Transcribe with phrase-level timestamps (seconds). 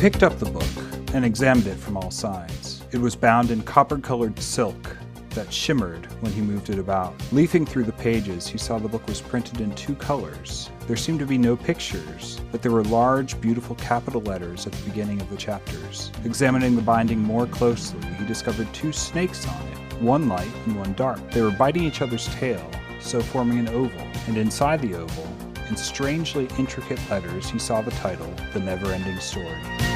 [0.00, 2.82] He picked up the book and examined it from all sides.
[2.90, 4.96] It was bound in copper colored silk
[5.34, 7.12] that shimmered when he moved it about.
[7.32, 10.70] Leafing through the pages, he saw the book was printed in two colors.
[10.86, 14.88] There seemed to be no pictures, but there were large, beautiful capital letters at the
[14.88, 16.10] beginning of the chapters.
[16.24, 20.94] Examining the binding more closely, he discovered two snakes on it, one light and one
[20.94, 21.20] dark.
[21.30, 22.66] They were biting each other's tail,
[23.00, 25.28] so forming an oval, and inside the oval,
[25.70, 29.89] in strangely intricate letters, he saw the title, The Never Ending Story.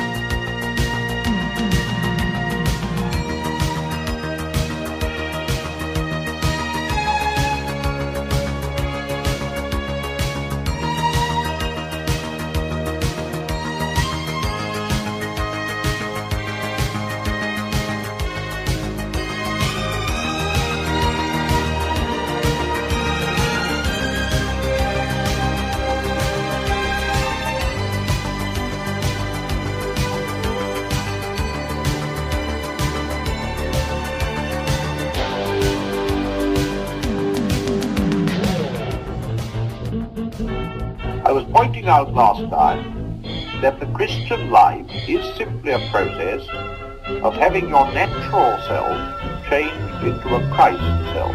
[45.74, 46.46] A process
[47.24, 48.94] of having your natural self
[49.50, 50.80] changed into a Christ
[51.12, 51.34] self.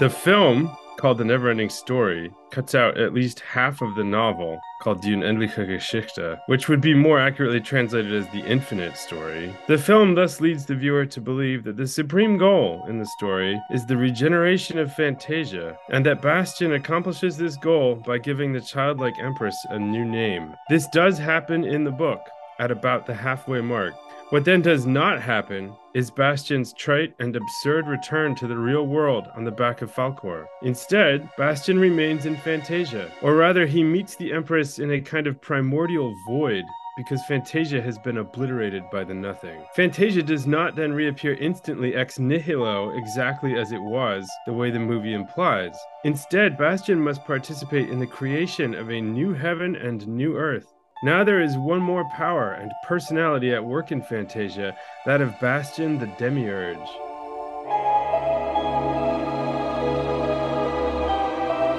[0.00, 5.02] The film, called The Neverending Story, cuts out at least half of the novel, called
[5.02, 9.54] Die Unendliche Geschichte, which would be more accurately translated as The Infinite Story.
[9.68, 13.60] The film thus leads the viewer to believe that the supreme goal in the story
[13.70, 19.18] is the regeneration of Fantasia, and that Bastian accomplishes this goal by giving the childlike
[19.20, 20.54] empress a new name.
[20.70, 22.26] This does happen in the book,
[22.58, 23.92] at about the halfway mark.
[24.30, 29.26] What then does not happen is Bastian's trite and absurd return to the real world
[29.34, 30.46] on the back of Falkor.
[30.62, 35.40] Instead, Bastian remains in Fantasia, or rather, he meets the Empress in a kind of
[35.40, 36.62] primordial void
[36.96, 39.64] because Fantasia has been obliterated by the nothing.
[39.74, 44.78] Fantasia does not then reappear instantly ex nihilo exactly as it was, the way the
[44.78, 45.76] movie implies.
[46.04, 50.72] Instead, Bastian must participate in the creation of a new heaven and new earth.
[51.02, 55.98] Now there is one more power and personality at work in Fantasia, that of Bastian
[55.98, 56.76] the Demiurge.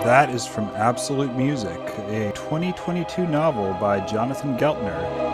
[0.04, 1.80] That is from Absolute Music,
[2.10, 5.31] a 2022 novel by Jonathan Geltner.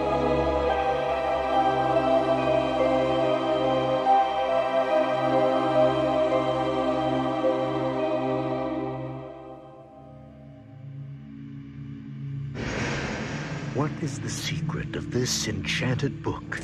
[13.78, 16.60] What is the secret of this enchanted book?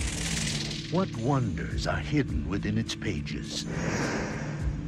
[0.90, 3.66] What wonders are hidden within its pages?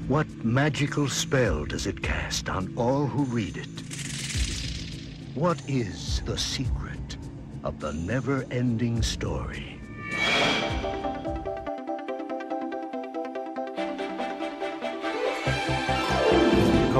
[0.08, 3.70] What magical spell does it cast on all who read it?
[5.36, 7.16] What is the secret
[7.64, 9.75] of the never-ending story?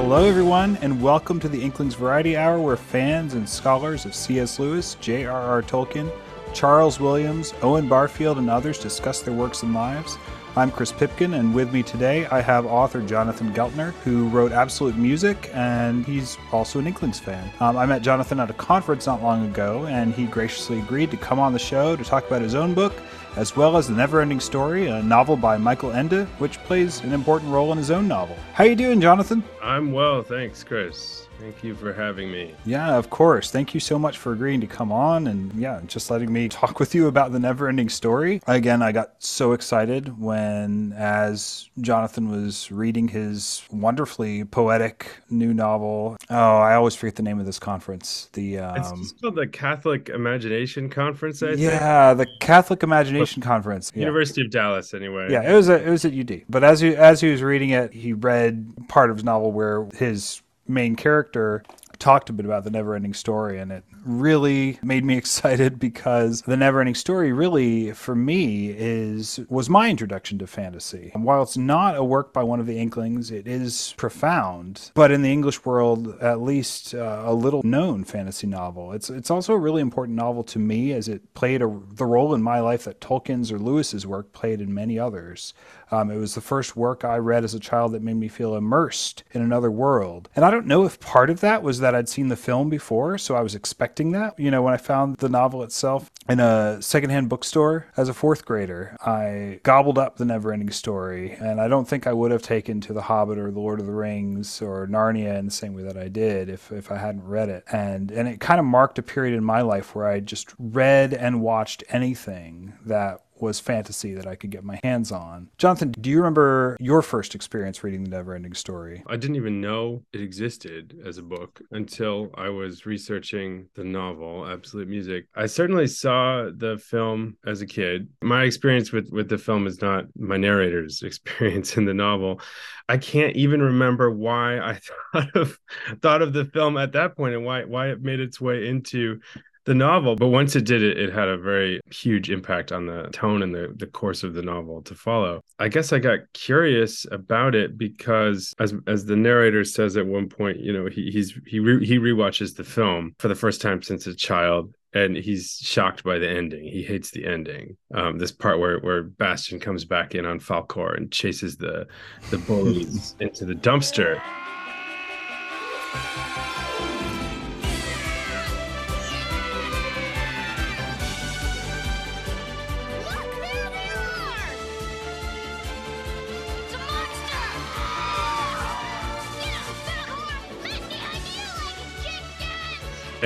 [0.08, 4.60] Hello, everyone, and welcome to the Inklings Variety Hour, where fans and scholars of C.S.
[4.60, 5.62] Lewis, J.R.R.
[5.62, 6.12] Tolkien,
[6.54, 10.16] Charles Williams, Owen Barfield, and others discuss their works and lives.
[10.54, 14.96] I'm Chris Pipkin, and with me today I have author Jonathan Geltner, who wrote Absolute
[14.96, 17.50] Music, and he's also an Inklings fan.
[17.58, 21.16] Um, I met Jonathan at a conference not long ago, and he graciously agreed to
[21.16, 22.94] come on the show to talk about his own book,
[23.36, 27.52] as well as The Neverending Story, a novel by Michael Ende, which plays an important
[27.52, 28.36] role in his own novel.
[28.54, 29.44] How you doing, Jonathan?
[29.62, 31.28] I'm well, thanks, Chris.
[31.38, 32.54] Thank you for having me.
[32.64, 33.50] Yeah, of course.
[33.50, 36.80] Thank you so much for agreeing to come on and yeah, just letting me talk
[36.80, 38.40] with you about the never ending story.
[38.46, 46.16] Again, I got so excited when, as Jonathan was reading his wonderfully poetic new novel.
[46.30, 48.28] Oh, I always forget the name of this conference.
[48.32, 51.60] The It's um, just called the Catholic Imagination Conference, I think.
[51.60, 53.92] yeah, the Catholic Imagination Conference.
[53.94, 54.00] Yeah.
[54.00, 55.28] University of Dallas, anyway.
[55.30, 56.42] Yeah, it was at, it was at UD.
[56.48, 59.86] But as he as he was reading it, he read part of his novel where
[59.94, 61.62] his main character
[61.98, 66.42] talked a bit about the never ending story, and it really made me excited because
[66.42, 71.10] the never ending story really, for me, is was my introduction to fantasy.
[71.14, 75.10] And while it's not a work by one of the Inklings, it is profound, but
[75.10, 78.92] in the English world, at least uh, a little known fantasy novel.
[78.92, 82.34] It's it's also a really important novel to me as it played a, the role
[82.34, 85.54] in my life that Tolkien's or Lewis's work played in many others.
[85.90, 88.56] Um, it was the first work I read as a child that made me feel
[88.56, 90.28] immersed in another world.
[90.34, 93.18] And I don't know if part of that was that I'd seen the film before,
[93.18, 94.38] so I was expecting that.
[94.38, 98.44] You know, when I found the novel itself in a secondhand bookstore as a fourth
[98.44, 101.32] grader, I gobbled up the never ending story.
[101.32, 103.86] And I don't think I would have taken to The Hobbit or The Lord of
[103.86, 107.24] the Rings or Narnia in the same way that I did if, if I hadn't
[107.24, 107.64] read it.
[107.72, 111.14] And, and it kind of marked a period in my life where I just read
[111.14, 115.48] and watched anything that was fantasy that I could get my hands on.
[115.58, 119.02] Jonathan, do you remember your first experience reading The Neverending Story?
[119.06, 124.46] I didn't even know it existed as a book until I was researching the novel
[124.48, 125.26] Absolute Music.
[125.34, 128.08] I certainly saw the film as a kid.
[128.22, 132.40] My experience with with the film is not my narrator's experience in the novel.
[132.88, 134.80] I can't even remember why I
[135.12, 135.58] thought of
[136.02, 139.20] thought of the film at that point and why why it made its way into
[139.66, 143.08] the novel but once it did it it had a very huge impact on the
[143.12, 147.04] tone and the, the course of the novel to follow i guess i got curious
[147.12, 151.38] about it because as as the narrator says at one point you know he he's
[151.46, 155.58] he re, he rewatches the film for the first time since a child and he's
[155.62, 156.64] shocked by the ending.
[156.64, 157.76] He hates the ending.
[157.92, 161.86] Um, this part where where Bastian comes back in on Falkor and chases the
[162.30, 164.22] the bullies into the dumpster.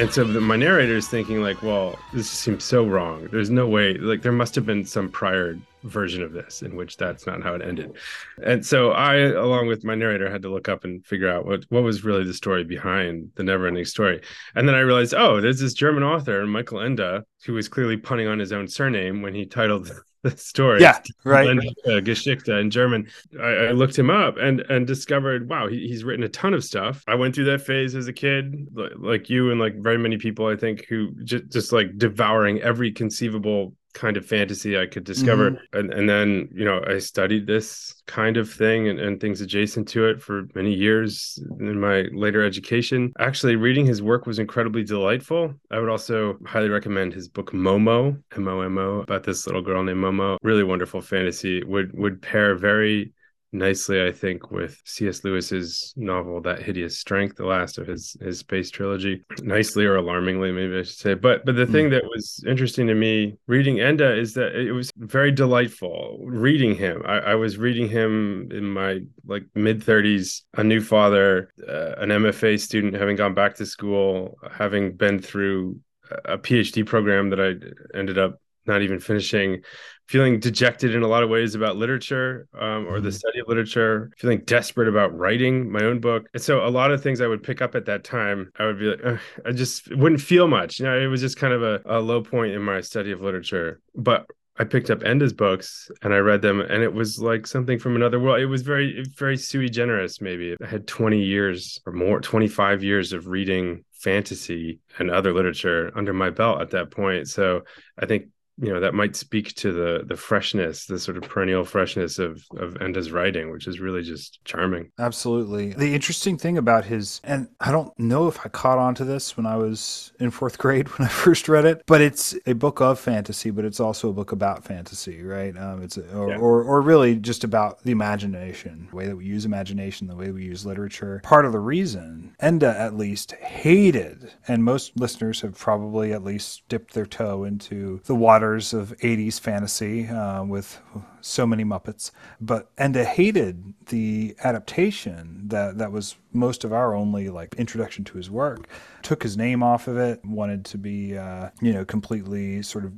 [0.01, 3.29] And so the, my narrator is thinking like well this seems so wrong.
[3.31, 6.97] There's no way like there must have been some prior version of this in which
[6.97, 7.97] that's not how it ended
[8.45, 11.65] and so i along with my narrator had to look up and figure out what
[11.71, 14.21] what was really the story behind the never ending story
[14.55, 18.29] and then i realized oh there's this german author michael ende who was clearly punning
[18.29, 19.91] on his own surname when he titled
[20.23, 20.81] the story.
[20.81, 21.59] Yeah, right.
[22.05, 23.09] Geschichte in German.
[23.41, 26.65] I, I, looked him up and and discovered, wow, he, he's written a ton of
[26.65, 27.03] stuff.
[27.09, 28.69] I went through that phase as a kid,
[28.99, 32.93] like you and like very many people, I think, who just just like devouring every
[32.93, 35.51] conceivable kind of fantasy I could discover.
[35.51, 35.79] Mm-hmm.
[35.79, 39.89] And, and then, you know, I studied this kind of thing and, and things adjacent
[39.89, 43.13] to it for many years in my later education.
[43.19, 45.55] Actually, reading his work was incredibly delightful.
[45.71, 49.63] I would also highly recommend his book Momo, M O M O, about this little
[49.63, 50.37] girl named Momo.
[50.43, 51.63] Really wonderful fantasy.
[51.65, 53.13] Would would pair very
[53.53, 55.25] nicely, I think, with C.S.
[55.25, 59.25] Lewis's novel "That Hideous Strength," the last of his his space trilogy.
[59.43, 61.15] Nicely or alarmingly, maybe I should say.
[61.15, 61.73] But but the mm.
[61.73, 66.75] thing that was interesting to me reading Ende is that it was very delightful reading
[66.75, 67.03] him.
[67.05, 72.11] I, I was reading him in my like mid thirties, a new father, uh, an
[72.11, 75.81] MFA student, having gone back to school, having been through
[76.25, 79.63] a PhD program that I ended up not even finishing,
[80.07, 83.17] feeling dejected in a lot of ways about literature um, or the mm-hmm.
[83.17, 86.29] study of literature, feeling desperate about writing my own book.
[86.35, 88.79] And so a lot of things I would pick up at that time, I would
[88.79, 90.81] be like, I just wouldn't feel much.
[90.81, 93.21] You know, it was just kind of a, a low point in my study of
[93.21, 93.81] literature.
[93.95, 94.27] But
[94.59, 97.97] I picked up Ende's books and I read them, and it was like something from
[97.97, 98.41] another world.
[98.41, 100.21] It was very, very sui generis.
[100.21, 105.91] Maybe I had 20 years or more, 25 years of reading fantasy and other literature
[105.95, 107.29] under my belt at that point.
[107.29, 107.63] So
[107.99, 108.27] I think
[108.61, 112.45] you know that might speak to the the freshness the sort of perennial freshness of
[112.57, 114.91] of ende's writing which is really just charming.
[114.99, 115.73] Absolutely.
[115.73, 119.37] The interesting thing about his and i don't know if i caught on to this
[119.37, 122.81] when i was in fourth grade when i first read it but it's a book
[122.81, 125.57] of fantasy but it's also a book about fantasy right?
[125.57, 126.39] Um, it's or, yeah.
[126.39, 130.31] or, or really just about the imagination the way that we use imagination the way
[130.31, 131.21] we use literature.
[131.23, 136.63] Part of the reason ende at least hated and most listeners have probably at least
[136.69, 140.81] dipped their toe into the water of 80s fantasy uh, with
[141.21, 142.11] so many Muppets.
[142.41, 148.17] But Ende hated the adaptation that, that was most of our only like introduction to
[148.17, 148.69] his work.
[149.03, 152.93] Took his name off of it, wanted to be, uh, you know, completely sort of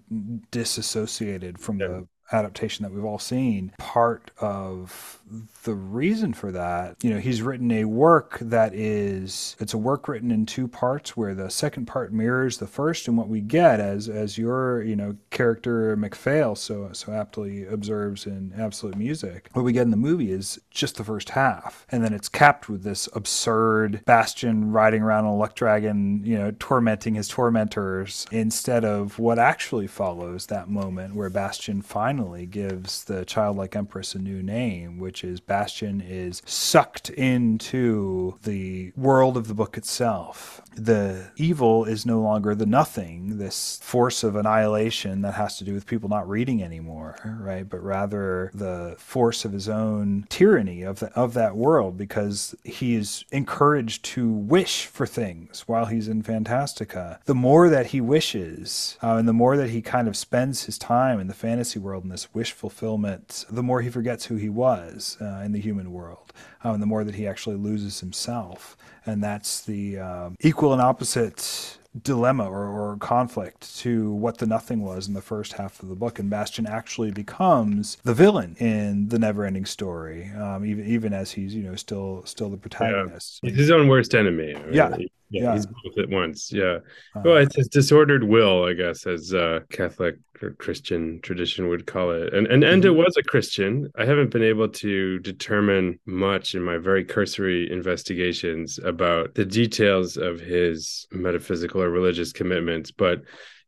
[0.51, 1.89] disassociated from yeah.
[1.89, 3.73] the adaptation that we've all seen.
[3.79, 5.21] Part of
[5.65, 10.09] the reason for that, you know, he's written a work that is it's a work
[10.09, 13.81] written in two parts where the second part mirrors the first and what we get
[13.81, 19.49] as as your, you know, character MacPhail so so aptly observes in Absolute Music.
[19.53, 22.69] What we get in the movie is just the first half and then it's capped
[22.69, 28.27] with this absurd Bastian riding around on a luck dragon, you know, tormenting his tormentors
[28.31, 34.19] instead of what actually follows that moment where Bastian finally gives the childlike empress a
[34.19, 40.61] new name, which is Bastian is sucked into the world of the book itself.
[40.75, 45.75] The evil is no longer the nothing, this force of annihilation that has to do
[45.75, 47.69] with people not reading anymore, right?
[47.69, 52.95] But rather the force of his own tyranny of the, of that world because he
[52.95, 57.19] is encouraged to wish for things while he's in Fantastica.
[57.25, 60.79] The more that he wishes, uh, and the more that he kind of spends his
[60.79, 64.49] time in the fantasy world in this wish fulfillment, the more he forgets who he
[64.49, 66.33] was uh, in the human world,
[66.65, 68.77] uh, and the more that he actually loses himself.
[69.05, 74.81] And that's the um, equal and opposite dilemma or, or, conflict to what the nothing
[74.81, 76.19] was in the first half of the book.
[76.19, 81.33] And bastian actually becomes the villain in the never ending story um, even even as
[81.33, 83.41] he's you know still still the protagonist.
[83.43, 83.51] Yeah.
[83.51, 84.97] he's his own worst enemy yeah
[85.33, 86.53] yeah, yeah, he's both at once.
[86.53, 86.79] Yeah.
[87.17, 91.87] Uh, well, it's his disordered will, I guess, as uh, Catholic or Christian tradition would
[91.87, 92.35] call it.
[92.35, 92.99] And and Ende mm-hmm.
[92.99, 93.91] was a Christian.
[93.97, 100.17] I haven't been able to determine much in my very cursory investigations about the details
[100.17, 103.23] of his metaphysical or religious commitments, but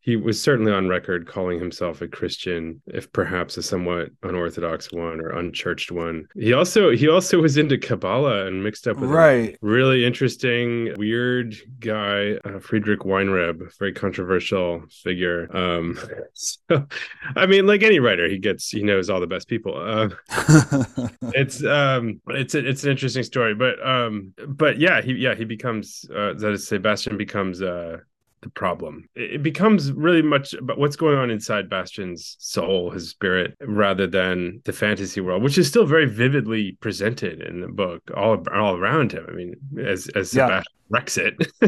[0.05, 5.19] he was certainly on record calling himself a Christian, if perhaps a somewhat unorthodox one
[5.19, 6.29] or unchurched one.
[6.35, 9.57] He also he also was into Kabbalah and mixed up with right.
[9.63, 15.49] really interesting, weird guy, uh, Friedrich Weinreb, very controversial figure.
[15.57, 15.99] Um,
[16.35, 16.87] so,
[17.35, 19.75] I mean, like any writer, he gets he knows all the best people.
[19.75, 20.11] Uh,
[21.33, 25.47] it's um, it's a, it's an interesting story, but um, but yeah, he yeah he
[25.47, 28.01] becomes uh, that is Sebastian becomes uh
[28.45, 29.09] the problem.
[29.17, 34.61] It becomes really much about what's going on inside Bastian's soul, his spirit, rather than
[34.65, 39.13] the fantasy world, which is still very vividly presented in the book, all all around
[39.13, 39.27] him.
[39.29, 40.47] I mean, as as yeah.
[40.47, 41.35] Sebastian wrecks it.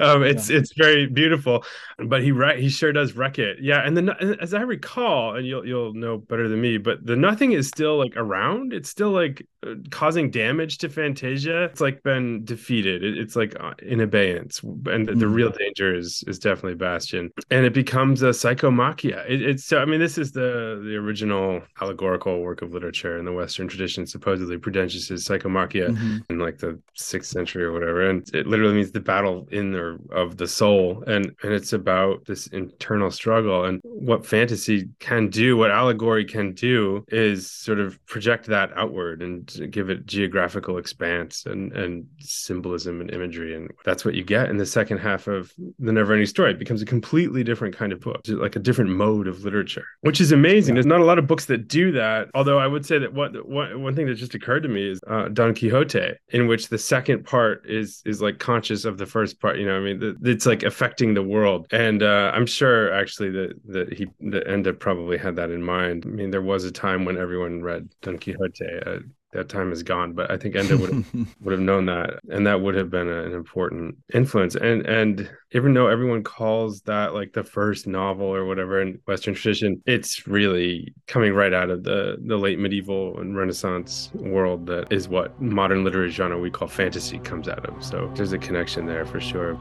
[0.00, 0.58] um, it's yeah.
[0.58, 1.64] it's very beautiful,
[2.06, 3.58] but he right he sure does wreck it.
[3.60, 4.10] Yeah, and then
[4.40, 7.98] as I recall, and you'll you'll know better than me, but the nothing is still
[7.98, 8.72] like around.
[8.72, 11.64] It's still like uh, causing damage to Fantasia.
[11.64, 13.04] It's like been defeated.
[13.04, 17.30] It, it's like uh, in abeyance, and the, the, real danger is is definitely Bastian,
[17.50, 19.28] and it becomes a psychomachia.
[19.28, 23.24] It, it's so I mean this is the the original allegorical work of literature in
[23.24, 26.18] the Western tradition, supposedly Prudentius's psychomachia mm-hmm.
[26.28, 29.98] in like the sixth century or whatever, and it literally means the battle in or
[30.10, 31.02] of the soul.
[31.06, 33.64] And and it's about this internal struggle.
[33.64, 39.22] And what fantasy can do what allegory can do is sort of project that outward
[39.22, 43.54] and give it geographical expanse and and symbolism and imagery.
[43.54, 46.58] And that's what you get in the second half of the never ending story it
[46.58, 50.32] becomes a completely different kind of book like a different mode of literature which is
[50.32, 50.76] amazing yeah.
[50.76, 53.30] there's not a lot of books that do that although i would say that what
[53.48, 56.78] one, one thing that just occurred to me is uh, don quixote in which the
[56.78, 59.58] second part is is like conscious of the first part.
[59.58, 63.60] You know, I mean, it's like affecting the world, and uh, I'm sure actually that
[63.66, 66.04] that he that Ende probably had that in mind.
[66.06, 68.80] I mean, there was a time when everyone read Don Quixote.
[68.86, 68.98] Uh,
[69.32, 70.12] that time is gone.
[70.12, 73.08] But I think Ende would have, would have known that, and that would have been
[73.08, 74.54] an important influence.
[74.54, 79.34] And and even though everyone calls that like the first novel or whatever in Western
[79.34, 84.92] tradition, it's really coming right out of the the late medieval and Renaissance world that
[84.92, 87.84] is what modern literary genre we call fantasy comes out of.
[87.84, 89.58] So there's a connection there for sure.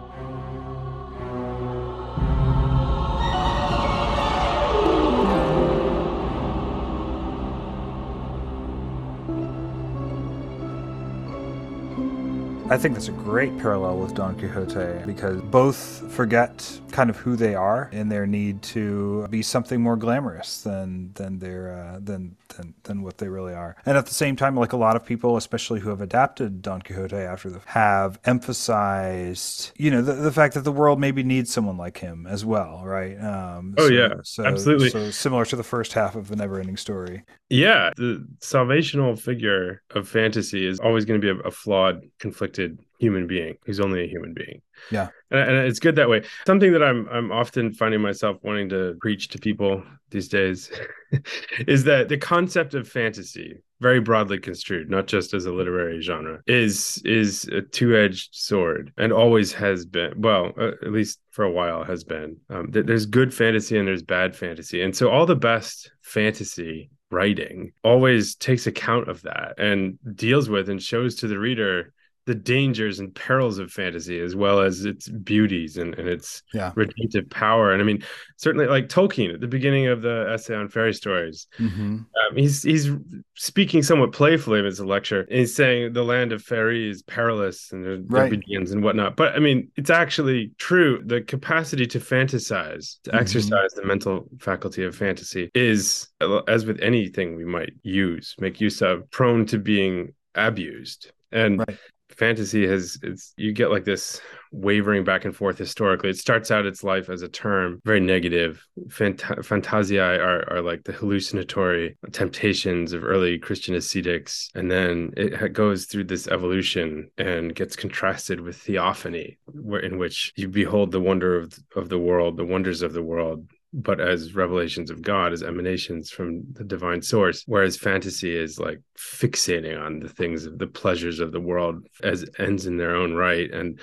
[12.71, 17.35] I think that's a great parallel with Don Quixote because both forget kind of who
[17.35, 22.35] they are in their need to be something more glamorous than than their uh, than,
[22.55, 23.75] than than what they really are.
[23.87, 26.83] And at the same time, like a lot of people, especially who have adapted Don
[26.83, 31.51] Quixote after the have emphasized, you know, the, the fact that the world maybe needs
[31.51, 33.19] someone like him as well, right?
[33.19, 34.91] Um, oh so, yeah, so, absolutely.
[34.91, 37.23] So similar to the first half of the Never-Ending Story.
[37.49, 42.58] Yeah, the salvational figure of fantasy is always going to be a, a flawed, conflicted
[42.99, 44.61] human being who's only a human being.
[44.91, 46.23] Yeah, and, and, it's good that way.
[46.45, 50.71] Something that I'm I'm often finding myself wanting to preach to people these days
[51.67, 56.41] is that the concept of fantasy very broadly construed, not just as a literary genre,
[56.47, 60.13] is is a two-edged sword and always has been.
[60.17, 62.37] Well, uh, at least for a while has been.
[62.49, 66.89] Um, th- there's good fantasy and there's bad fantasy, and so all the best fantasy
[67.11, 71.91] writing always takes account of that and deals with and shows to the reader
[72.29, 76.71] the dangers and perils of fantasy as well as its beauties and, and its yeah.
[76.75, 78.03] redemptive power and i mean
[78.37, 81.95] certainly like tolkien at the beginning of the essay on fairy stories mm-hmm.
[81.95, 82.91] um, he's he's
[83.33, 87.83] speaking somewhat playfully in his lecture he's saying the land of fairy is perilous and
[87.83, 88.29] there, right.
[88.29, 93.19] begins and whatnot but i mean it's actually true the capacity to fantasize to mm-hmm.
[93.19, 96.07] exercise the mental faculty of fantasy is
[96.47, 101.79] as with anything we might use make use of prone to being abused and right
[102.19, 104.21] fantasy has it's you get like this
[104.51, 106.09] wavering back and forth historically.
[106.09, 108.65] It starts out its life as a term very negative.
[108.87, 114.49] Fant- fantasia are, are like the hallucinatory temptations of early christian ascetics.
[114.55, 120.33] And then it goes through this evolution and gets contrasted with theophany where in which
[120.35, 124.33] you behold the wonder of, of the world the wonders of the world but as
[124.33, 127.43] revelations of God, as emanations from the divine source.
[127.45, 132.25] Whereas fantasy is like fixating on the things of the pleasures of the world as
[132.39, 133.51] ends in their own right.
[133.51, 133.79] And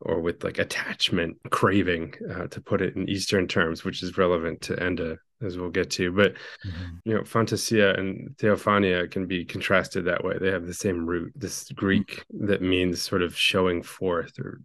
[0.00, 4.60] or with like attachment craving uh, to put it in eastern terms which is relevant
[4.60, 6.34] to ende as we'll get to but
[6.66, 6.96] mm-hmm.
[7.04, 11.32] you know fantasia and theophania can be contrasted that way they have the same root
[11.36, 12.46] this greek mm-hmm.
[12.46, 14.60] that means sort of showing forth or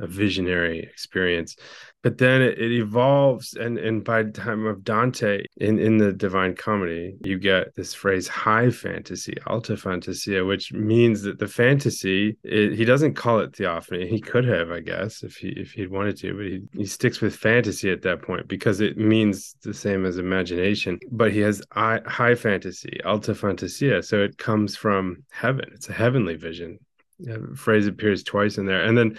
[0.00, 1.56] a visionary experience
[2.04, 6.12] but then it, it, evolves and and by the time of dante in in the
[6.12, 12.36] divine comedy you get this phrase high fantasy alta fantasia which means that the fantasy
[12.44, 14.06] it, he doesn't call it theophany.
[14.06, 17.20] He could have i guess if he if he'd wanted to but he, he sticks
[17.20, 20.98] with fantasy at that point because it means the same as imagination.
[21.10, 25.70] But he has high fantasy alta fantasia so it comes from heaven.
[25.72, 26.78] It's a heavenly vision.
[27.18, 28.84] The phrase appears twice in there.
[28.84, 29.16] And then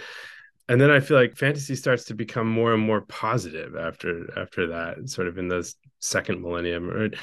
[0.68, 4.66] and then I feel like fantasy starts to become more and more positive after after
[4.68, 7.14] that, sort of in the second millennium, right?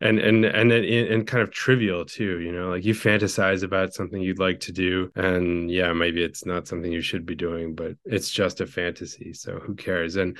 [0.00, 4.22] And and and and kind of trivial too, you know, like you fantasize about something
[4.22, 7.96] you'd like to do, and yeah, maybe it's not something you should be doing, but
[8.04, 10.16] it's just a fantasy, so who cares?
[10.16, 10.38] And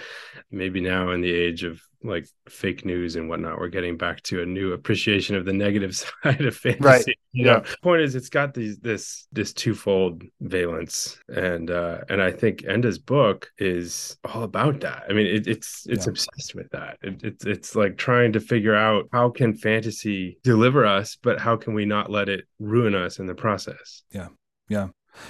[0.50, 4.42] maybe now in the age of like fake news and whatnot we're getting back to
[4.42, 7.52] a new appreciation of the negative side of fantasy right you yeah.
[7.54, 12.64] know point is it's got these this this twofold valence and uh and i think
[12.66, 16.10] ende's book is all about that i mean it, it's it's yeah.
[16.10, 20.84] obsessed with that it, it's it's like trying to figure out how can fantasy deliver
[20.84, 24.02] us but how can we not let it ruin us in the process?
[24.12, 24.28] Yeah
[24.68, 24.88] yeah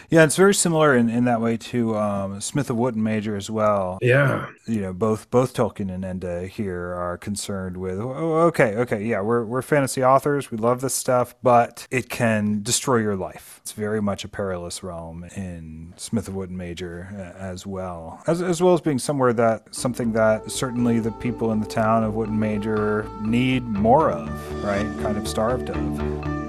[0.09, 3.51] yeah, it's very similar in, in that way to um, Smith of Wootton Major as
[3.51, 3.99] well.
[4.03, 7.99] Yeah, you know, both both Tolkien and Ende here are concerned with.
[7.99, 10.51] Oh, okay, okay, yeah, we're we're fantasy authors.
[10.51, 13.59] We love this stuff, but it can destroy your life.
[13.63, 18.43] It's very much a perilous realm in Smith of Wootton Major uh, as well, as
[18.43, 22.15] as well as being somewhere that something that certainly the people in the town of
[22.15, 24.87] Wootton Major need more of, right?
[25.03, 26.40] Kind of starved of.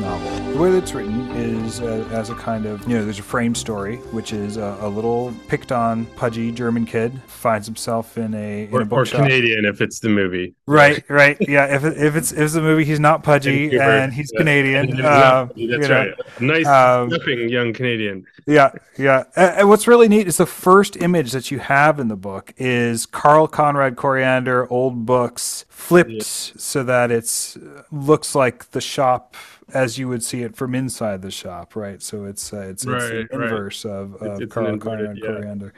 [0.00, 0.52] Novel.
[0.52, 3.22] The way that it's written is uh, as a kind of, you know, there's a
[3.22, 8.34] frame story, which is a, a little picked on, pudgy German kid finds himself in
[8.34, 9.20] a in or, a bookshop.
[9.20, 10.54] or Canadian if it's the movie.
[10.66, 11.66] Right, right, yeah.
[11.66, 14.38] If, if it's if it's the movie, he's not pudgy and he's yeah.
[14.38, 15.00] Canadian.
[15.10, 16.40] Uh, That's you know, right.
[16.40, 18.24] Nice, um, young Canadian.
[18.46, 19.24] Yeah, yeah.
[19.34, 23.06] And what's really neat is the first image that you have in the book is
[23.06, 26.22] Carl Conrad Coreander old books flipped yeah.
[26.22, 27.58] so that it's
[27.90, 29.34] looks like the shop
[29.74, 32.02] as you would see it from inside the shop, right?
[32.02, 33.92] So it's uh, it's, right, it's the inverse right.
[33.92, 35.30] of, of it's, Carl Conrad yeah.
[35.30, 35.72] Coreander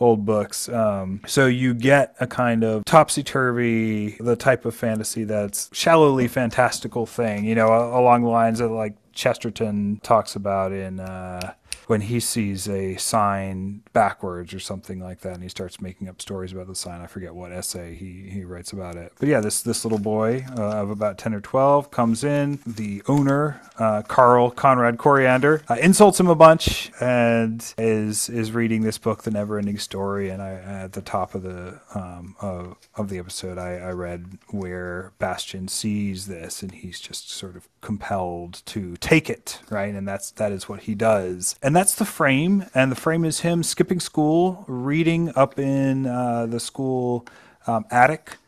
[0.00, 0.68] old books.
[0.68, 6.28] Um, so you get a kind of topsy turvy, the type of fantasy that's shallowly
[6.28, 11.54] fantastical thing, you know, along the lines of like Chesterton talks about in uh,
[11.86, 16.20] when he sees a sign backwards or something like that, and he starts making up
[16.20, 17.00] stories about the sign.
[17.00, 19.10] I forget what essay he, he writes about it.
[19.18, 22.58] But yeah, this this little boy uh, of about ten or twelve comes in.
[22.66, 28.82] The owner, uh, Carl Conrad Coreander, uh, insults him a bunch and is is reading
[28.82, 30.28] this book, The Never Ending Story.
[30.28, 30.52] And I
[30.84, 35.68] at the top of the um, of, of the episode, I, I read where Bastian
[35.68, 39.94] sees this, and he's just sort of compelled to take it, right?
[39.94, 41.56] And that's that is what he does.
[41.62, 46.46] And that's the frame, and the frame is him skipping school, reading up in uh,
[46.46, 47.26] the school
[47.66, 48.38] um, attic.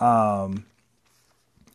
[0.00, 0.66] Um,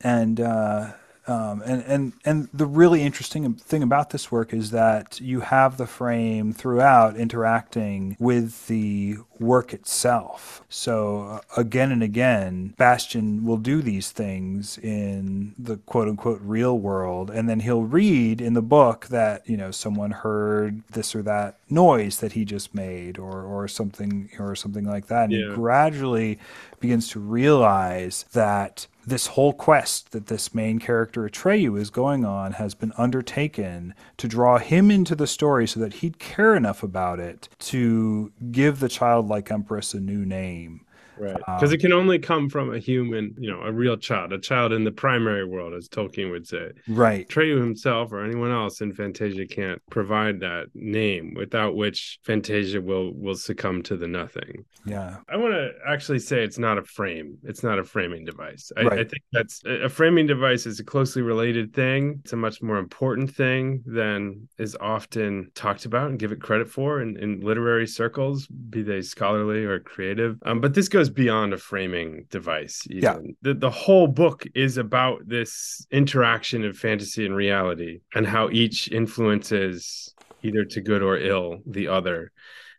[0.02, 0.92] and uh,
[1.26, 5.78] um, and and and the really interesting thing about this work is that you have
[5.78, 10.64] the frame throughout interacting with the work itself.
[10.68, 16.78] So uh, again and again, Bastian will do these things in the quote unquote real
[16.78, 21.22] world, and then he'll read in the book that you know someone heard this or
[21.22, 25.50] that noise that he just made, or or something or something like that, and yeah.
[25.50, 26.38] he gradually
[26.82, 32.54] begins to realize that this whole quest that this main character Atreyu is going on
[32.54, 37.20] has been undertaken to draw him into the story so that he'd care enough about
[37.20, 40.83] it to give the childlike empress a new name
[41.18, 41.38] right.
[41.38, 44.40] Because um, it can only come from a human you know a real child a
[44.40, 46.72] child in the primary world as tolkien would say.
[46.88, 47.28] Right.
[47.28, 53.14] Treyu himself or anyone else in fantasia can't provide that name without which fantasia will
[53.14, 54.66] will succumb to the nothing.
[54.86, 55.18] Yeah.
[55.30, 58.72] I want to actually say it's not a frame it's not a framing device.
[58.78, 59.00] I, right.
[59.00, 62.22] I think that's a framing device is a closely related thing.
[62.24, 66.70] It's a much more important thing than is often talked about and give it credit
[66.70, 70.38] for in, in literary circles be they scholarly or creative.
[70.46, 72.86] Um, but this goes goes beyond a framing device.
[72.90, 73.04] Even.
[73.04, 73.18] Yeah.
[73.42, 78.92] The, the whole book is about this interaction of fantasy and reality and how each
[78.92, 80.14] influences
[80.44, 82.32] either to good or ill the other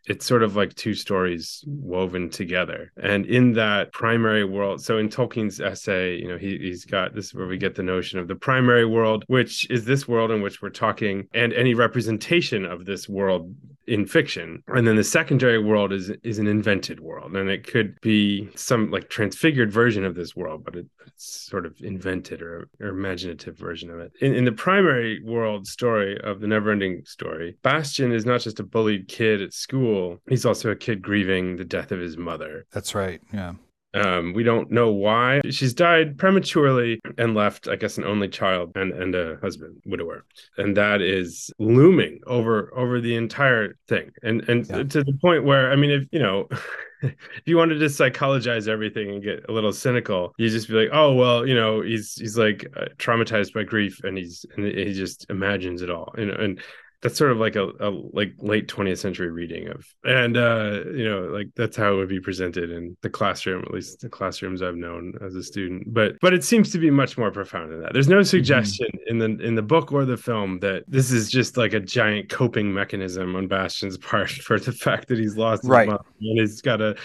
[0.07, 2.91] it's sort of like two stories woven together.
[3.01, 7.25] And in that primary world, so in Tolkien's essay, you know, he, he's got this
[7.25, 10.41] is where we get the notion of the primary world, which is this world in
[10.41, 13.55] which we're talking, and any representation of this world
[13.87, 14.63] in fiction.
[14.67, 17.35] And then the secondary world is is an invented world.
[17.35, 21.65] And it could be some like transfigured version of this world but it, it's sort
[21.65, 24.11] of invented or, or imaginative version of it.
[24.21, 28.63] In, in the primary world story of the never-ending story bastian is not just a
[28.63, 32.65] bullied kid at school he's also a kid grieving the death of his mother.
[32.71, 33.53] That's right yeah
[33.95, 35.41] um, we don't know why.
[35.49, 40.25] She's died prematurely and left, I guess, an only child and, and a husband, widower.
[40.57, 44.11] And that is looming over over the entire thing.
[44.23, 44.83] And and yeah.
[44.83, 46.47] to the point where, I mean, if you know,
[47.01, 50.89] if you wanted to psychologize everything and get a little cynical, you just be like,
[50.91, 54.93] oh well, you know, he's he's like uh, traumatized by grief and he's and he
[54.93, 56.13] just imagines it all.
[56.17, 56.59] You know, and
[57.05, 61.07] that's sort of like a, a, like late 20th century reading of and uh you
[61.07, 64.63] know like that's how it would be presented in the classroom at least the classrooms
[64.63, 67.79] i've known as a student but but it seems to be much more profound than
[67.79, 68.23] that there's no mm-hmm.
[68.23, 69.21] suggestion mm-hmm.
[69.21, 72.27] in the in the book or the film that this is just like a giant
[72.27, 75.87] coping mechanism on bastian's part for the fact that he's lost his right.
[75.87, 76.95] mom and he's got to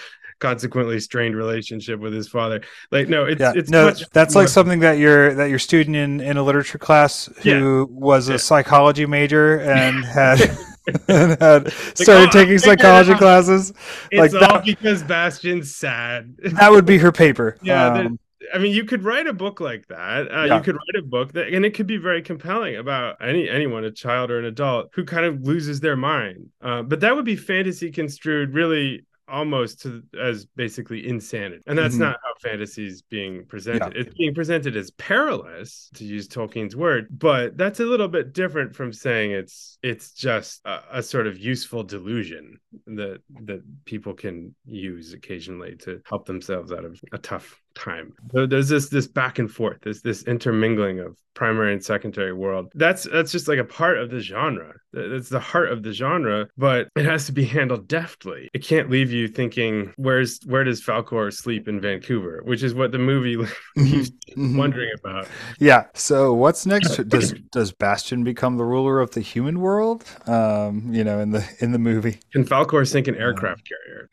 [0.40, 2.62] consequently strained relationship with his father.
[2.90, 3.52] Like, no, it's yeah.
[3.54, 4.42] it's no, that's more...
[4.42, 7.84] like something that your that your student in in a literature class who yeah.
[7.88, 8.38] was a yeah.
[8.38, 10.40] psychology major and had.
[11.08, 13.70] and had started like, oh, taking psychology classes.
[14.10, 16.34] It's like all that, because Bastian's sad.
[16.42, 17.58] that would be her paper.
[17.62, 18.18] Yeah, um,
[18.52, 20.32] I mean, you could write a book like that.
[20.32, 20.56] Uh, yeah.
[20.56, 23.84] You could write a book that, and it could be very compelling about any anyone,
[23.84, 26.48] a child or an adult, who kind of loses their mind.
[26.60, 31.62] Uh, but that would be fantasy construed really almost to, as basically insanity.
[31.66, 32.04] And that's mm-hmm.
[32.04, 33.94] not how fantasy is being presented.
[33.94, 34.02] Yeah.
[34.02, 38.74] It's being presented as perilous, to use Tolkien's word, but that's a little bit different
[38.74, 44.54] from saying it's it's just a, a sort of useful delusion that that people can
[44.64, 48.12] use occasionally to help themselves out of a tough time.
[48.32, 52.70] So there's this this back and forth, this this intermingling of primary and secondary world.
[52.74, 54.74] That's that's just like a part of the genre.
[54.92, 58.50] That's the heart of the genre, but it has to be handled deftly.
[58.52, 62.92] It can't leave you thinking, "Where's where does Falkor sleep in Vancouver?" Which is what
[62.92, 63.36] the movie
[63.76, 64.56] leaves mm-hmm.
[64.56, 65.28] wondering about.
[65.58, 65.86] Yeah.
[65.94, 67.08] So what's next?
[67.08, 70.04] does does Bastian become the ruler of the human world?
[70.26, 74.10] Um, you know, in the in the movie, can Falkor sink an aircraft carrier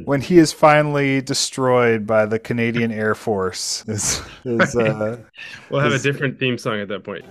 [0.04, 3.84] when he is finally destroyed by the Canadian Air Force.
[3.88, 5.18] Is, is uh,
[5.70, 7.24] we'll have is, a different theme song at that point.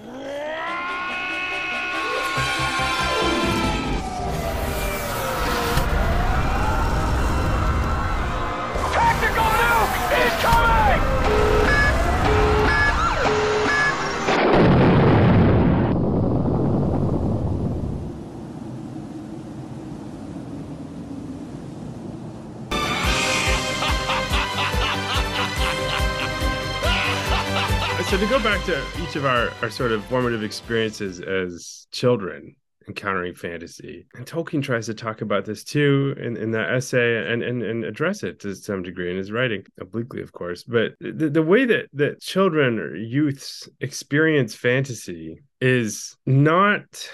[28.05, 32.55] So to go back to each of our, our sort of formative experiences as children
[32.87, 37.41] encountering fantasy and tolkien tries to talk about this too in, in that essay and,
[37.41, 40.63] and and address it to some degree in his writing obliquely of course.
[40.63, 47.09] But the, the way that that children or youths experience fantasy is not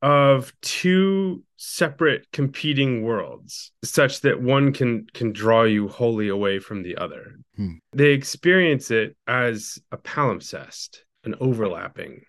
[0.00, 6.82] of two separate competing worlds such that one can can draw you wholly away from
[6.82, 7.34] the other.
[7.56, 7.74] Hmm.
[7.92, 12.22] they experience it as a palimpsest an overlapping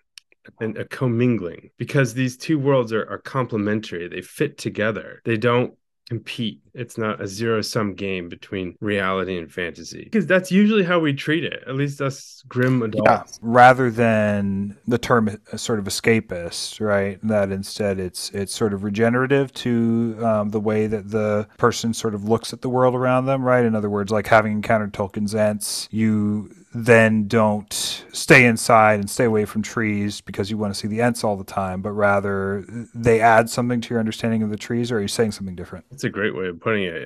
[0.60, 4.06] and a commingling because these two worlds are, are complementary.
[4.08, 5.22] They fit together.
[5.24, 5.74] They don't
[6.12, 10.98] compete it's not a zero sum game between reality and fantasy because that's usually how
[10.98, 15.78] we treat it at least us grim adults Yeah, rather than the term uh, sort
[15.78, 17.18] of escapist, right?
[17.22, 22.14] That instead it's it's sort of regenerative to um, the way that the person sort
[22.14, 23.64] of looks at the world around them, right?
[23.64, 27.72] In other words, like having encountered Tolkien's Ents, you then don't
[28.12, 31.36] stay inside and stay away from trees because you want to see the Ents all
[31.36, 35.02] the time, but rather they add something to your understanding of the trees, or are
[35.02, 35.84] you saying something different?
[35.90, 37.02] It's a great way of putting it.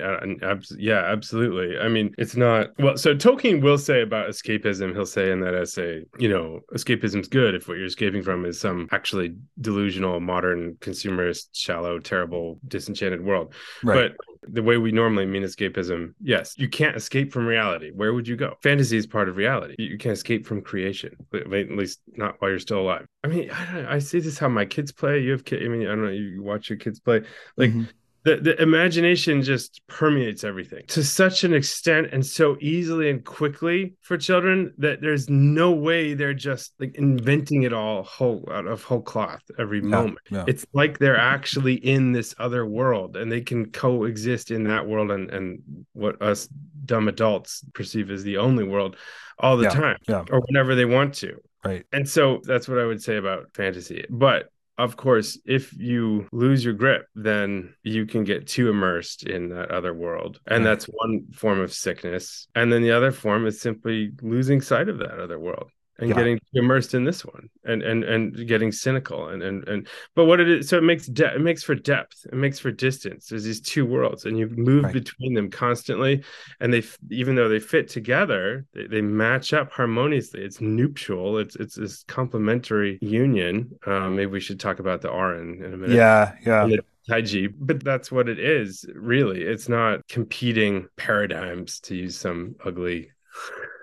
[0.77, 1.77] Yeah, absolutely.
[1.77, 2.97] I mean, it's not well.
[2.97, 4.93] So Tolkien will say about escapism.
[4.93, 8.59] He'll say in that essay, you know, escapism's good if what you're escaping from is
[8.59, 13.53] some actually delusional, modern, consumerist, shallow, terrible, disenchanted world.
[13.83, 14.11] Right.
[14.11, 14.17] But
[14.49, 17.91] the way we normally mean escapism, yes, you can't escape from reality.
[17.93, 18.55] Where would you go?
[18.63, 19.75] Fantasy is part of reality.
[19.77, 23.05] You can't escape from creation, at least not while you're still alive.
[23.23, 25.19] I mean, I, I see this how my kids play.
[25.19, 25.63] You have kids.
[25.65, 26.11] I mean, I don't know.
[26.11, 27.21] You watch your kids play.
[27.55, 27.89] Like Mhm.
[28.27, 33.95] The, the imagination just permeates everything to such an extent and so easily and quickly
[34.01, 38.83] for children that there's no way they're just like inventing it all whole out of
[38.83, 40.43] whole cloth every Yeah, moment yeah.
[40.47, 45.11] it's like they're actually in this other world and they can coexist in that world
[45.11, 45.61] and and
[45.93, 46.47] what us
[46.85, 48.95] dumb adults perceive as the only world
[49.39, 49.97] all the Yeah, time
[50.31, 51.85] or whenever they want to Right.
[51.91, 54.05] and so that's what I would say about fantasy.
[54.09, 59.49] But of course, if you lose your grip, then you can get too immersed in
[59.49, 60.39] that other world.
[60.45, 62.47] And that's one form of sickness.
[62.53, 66.39] And then the other form is simply losing sight of that other world and getting
[66.53, 70.49] immersed in this one and and and getting cynical and and and but what it
[70.49, 73.61] is so it makes de- it makes for depth it makes for distance there's these
[73.61, 74.93] two worlds and you move Right.
[74.93, 76.23] between them constantly
[76.59, 81.39] and they f- even though they fit together they, they match up harmoniously it's nuptial
[81.39, 85.77] it's it's this complementary union um maybe we should talk about the Aran in a
[85.77, 86.67] minute Yeah, yeah.
[87.09, 89.41] Taiji, but that's what it is, really.
[89.41, 93.11] It's not competing paradigms, to use some ugly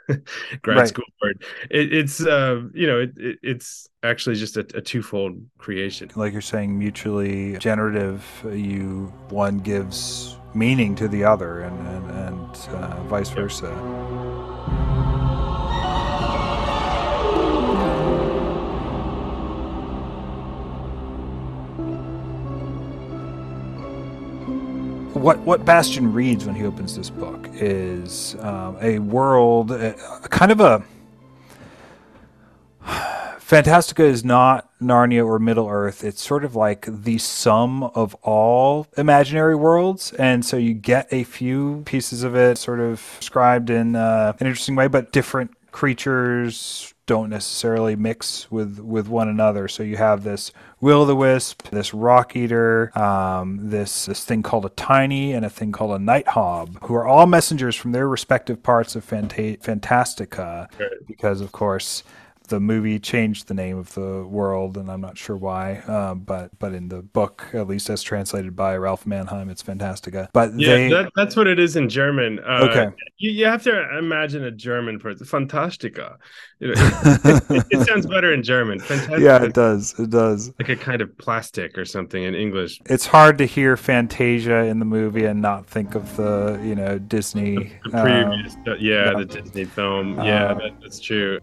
[0.62, 0.88] grad Right.
[0.88, 1.44] school word.
[1.70, 6.10] It, it's, uh, you know, it, it, it's actually just a, a twofold creation.
[6.14, 12.56] like you're saying mutually generative you one gives meaning to the other and and, and
[12.68, 13.72] uh, vice versa
[25.24, 29.70] what what Bastian reads when he opens this book is um, a world,
[30.24, 30.84] kind of a
[33.40, 36.04] Fantastica is not Narnia or Middle Earth.
[36.04, 41.24] It's sort of like the sum of all imaginary worlds, and so you get a
[41.24, 46.93] few pieces of it sort of described in uh, an interesting way, but different creatures
[47.06, 49.68] don't necessarily mix with with one another.
[49.68, 54.64] So you have this will the wisp, this rock eater, um, this this thing called
[54.64, 58.08] a tiny, and a thing called a night hob, who are all messengers from their
[58.08, 60.68] respective parts of Fanta- Fantastica,
[61.06, 62.02] because of course
[62.48, 65.78] the movie changed the name of the world, and I'm not sure why.
[65.80, 70.28] Um, but but in the book, at least as translated by Ralph Manheim, it's Fantastica.
[70.32, 72.38] But Yeah, they that, that's what it is in German.
[72.40, 72.86] Uh, Okay.
[73.18, 75.26] You, you have to imagine a German person.
[75.26, 76.16] Fantastica.
[76.60, 78.78] It, it- it sounds better in German.
[78.80, 79.20] Fantastica.
[79.20, 79.94] yeah, it does.
[79.98, 80.52] It does.
[80.58, 82.80] Like a kind of plastic or something in English.
[82.86, 86.98] It's hard to hear Fantasia in the movie and not think of the you know
[86.98, 87.72] Disney.
[87.90, 89.18] The um, previous, uh, yeah, yeah.
[89.18, 90.16] the Disney film.
[90.22, 91.38] Yeah, Uh, that, that's true.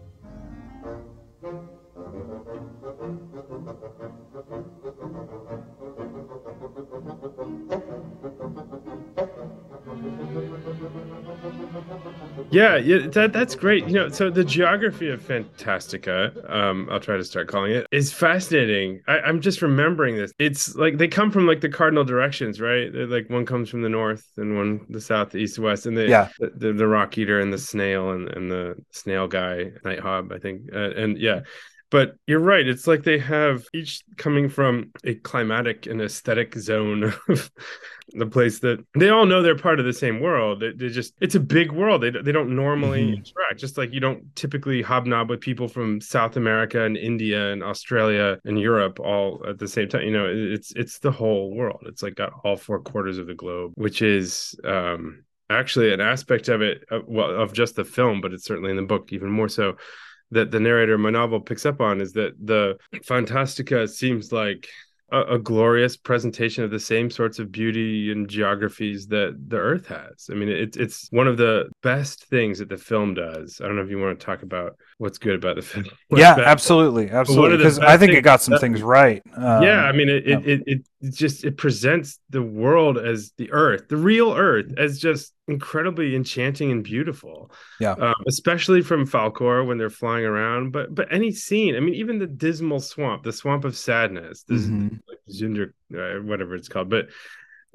[12.50, 13.86] Yeah, yeah, that that's great.
[13.86, 18.12] You know, so the geography of Fantastica, um, I'll try to start calling it, is
[18.12, 19.00] fascinating.
[19.08, 20.32] I, I'm just remembering this.
[20.38, 22.92] It's like they come from like the cardinal directions, right?
[22.92, 25.96] They're like one comes from the north and one the south, the east, west, and
[25.96, 26.28] they Yeah.
[26.38, 30.30] the, the, the rock eater and the snail and, and the snail guy, night hob,
[30.30, 31.40] I think, uh, and yeah.
[31.92, 32.66] But you're right.
[32.66, 37.50] It's like they have each coming from a climatic and aesthetic zone of
[38.14, 40.60] the place that they all know they're part of the same world.
[40.60, 42.02] They, they just, it's a big world.
[42.02, 43.16] They, they don't normally Mhm.
[43.18, 47.62] interact, just like you don't typically hobnob with people from South America and India and
[47.62, 50.02] Australia and Europe all at the same time.
[50.02, 51.84] You know, it- it's, it's the whole world.
[51.86, 56.48] It's like got all four quarters of the globe, which is, um, actually an aspect
[56.48, 59.28] of it, uh, well, of just the film, but it's certainly in the book even
[59.30, 59.76] more so
[60.32, 64.68] that the narrator of my novel picks up on is that the Fantastica seems like
[65.12, 69.86] a, a, glorious presentation of the same sorts of beauty and geographies that the Earth
[69.86, 70.28] has.
[70.30, 73.60] I mean, it's it's one of the best things that the film does.
[73.62, 75.84] I don't know if you want to talk about what's good about the film.
[76.10, 76.46] yeah, bad.
[76.46, 77.58] absolutely, absolutely.
[77.58, 79.22] Because I think it got some things right.
[79.36, 80.38] Um, yeah, I mean, it, yeah.
[80.38, 84.98] it, it it just it presents the world as the Earth, the real Earth, as
[84.98, 87.50] just incredibly enchanting and beautiful.
[87.80, 90.72] Yeah, um, especially from Falkor when they're flying around.
[90.72, 94.62] But but any scene, I mean, even the dismal swamp, the swamp of sadness, this
[94.62, 94.96] mm-hmm.
[95.08, 96.90] like Zunder, uh, whatever it's called.
[96.90, 97.08] But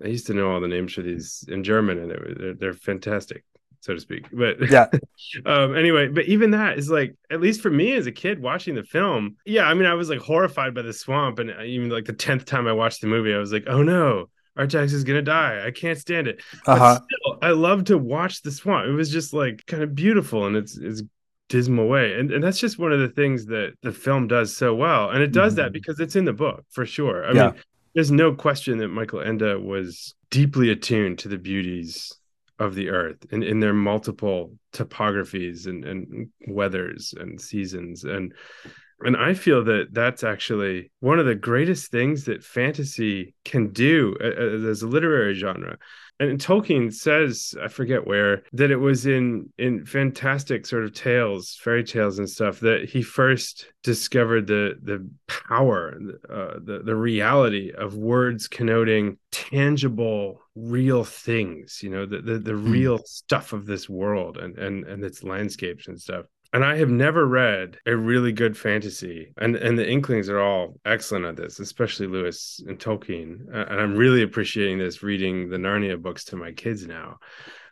[0.04, 2.74] I used to know all the names for these in German, and it, they're, they're
[2.74, 3.44] fantastic
[3.82, 4.28] so to speak.
[4.32, 4.88] But yeah.
[5.46, 8.76] um, anyway, but even that is like, at least for me as a kid watching
[8.76, 11.40] the film, yeah, I mean, I was like horrified by the swamp.
[11.40, 14.30] And even like the 10th time I watched the movie, I was like, oh no,
[14.58, 15.66] Artax is gonna die.
[15.66, 16.42] I can't stand it.
[16.66, 17.00] Uh-huh.
[17.42, 18.88] I love to watch the swamp.
[18.88, 21.04] It was just like kind of beautiful and it's it's
[21.50, 22.14] dismal way.
[22.14, 25.10] And and that's just one of the things that the film does so well.
[25.10, 25.64] And it does mm-hmm.
[25.64, 27.26] that because it's in the book for sure.
[27.26, 27.52] I yeah.
[27.52, 27.62] mean,
[27.96, 32.14] there's no question that Michael Ende was deeply attuned to the beauties
[32.60, 38.34] of the earth in, in their multiple topographies and, and weathers and seasons and
[39.02, 44.16] and i feel that that's actually one of the greatest things that fantasy can do
[44.22, 45.78] as a literary genre
[46.20, 51.56] and Tolkien says, I forget where, that it was in in fantastic sort of tales,
[51.62, 55.96] fairy tales and stuff that he first discovered the the power,
[56.28, 61.82] uh, the the reality of words connoting tangible, real things.
[61.84, 62.72] You know, the the, the hmm.
[62.72, 66.90] real stuff of this world and and and its landscapes and stuff and I have
[66.90, 71.60] never read a really good fantasy, and and the Inklings are all excellent at this,
[71.60, 73.48] especially Lewis and Tolkien.
[73.52, 77.18] And I'm really appreciating this reading the Narnia books to my kids now.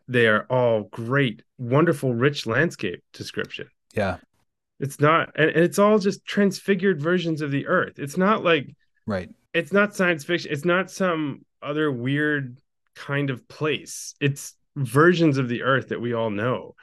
[0.07, 3.67] They are all great, wonderful, rich landscape description.
[3.93, 4.17] Yeah,
[4.79, 7.97] it's not, and, and it's all just transfigured versions of the Earth.
[7.97, 8.75] It's not like
[9.07, 9.29] right.
[9.53, 10.51] It's not science fiction.
[10.51, 12.59] It's not some other weird
[12.93, 14.15] kind of place.
[14.19, 16.75] It's versions of the Earth that we all know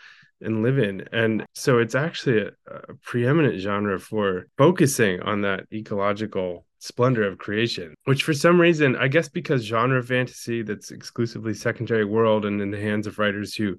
[0.42, 1.08] and live in.
[1.12, 7.38] And so it's actually a, a preeminent genre for focusing on that ecological splendor of
[7.38, 12.60] creation, which for some reason, I guess because genre fantasy that's exclusively secondary world and
[12.60, 13.78] in the hands of writers who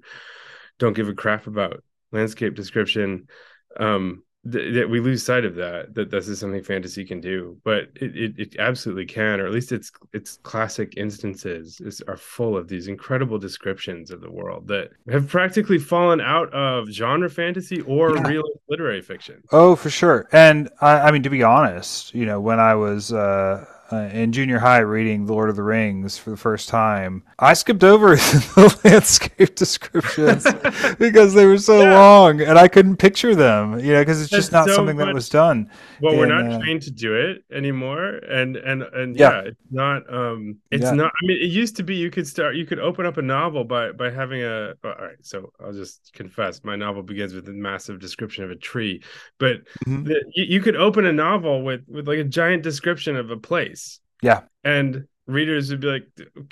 [0.78, 3.28] don't give a crap about landscape description,
[3.78, 7.56] um, th- that we lose sight of that that this is something fantasy can do
[7.64, 12.16] but it, it, it absolutely can or at least its its classic instances is, are
[12.16, 17.30] full of these incredible descriptions of the world that have practically fallen out of genre
[17.30, 18.28] fantasy or yeah.
[18.28, 22.40] real literary fiction oh for sure and I, I mean to be honest you know
[22.40, 26.30] when i was uh uh, in junior high reading The Lord of the Rings for
[26.30, 30.46] the first time, I skipped over the landscape descriptions
[30.98, 31.94] because they were so yeah.
[31.94, 33.78] long and I couldn't picture them.
[33.80, 35.70] You know, because it's just not so something much, that was done.
[36.00, 39.60] Well, we're not uh, trained to do it anymore, and and and yeah, yeah it's
[39.70, 40.12] not.
[40.12, 40.92] Um, it's yeah.
[40.92, 41.12] not.
[41.22, 43.64] I mean, it used to be you could start, you could open up a novel
[43.64, 44.74] by by having a.
[44.82, 48.56] All right, so I'll just confess, my novel begins with a massive description of a
[48.56, 49.02] tree,
[49.38, 50.04] but mm-hmm.
[50.04, 53.36] the, you, you could open a novel with with like a giant description of a
[53.36, 53.73] place
[54.22, 54.42] yeah.
[54.64, 56.08] And readers would be like,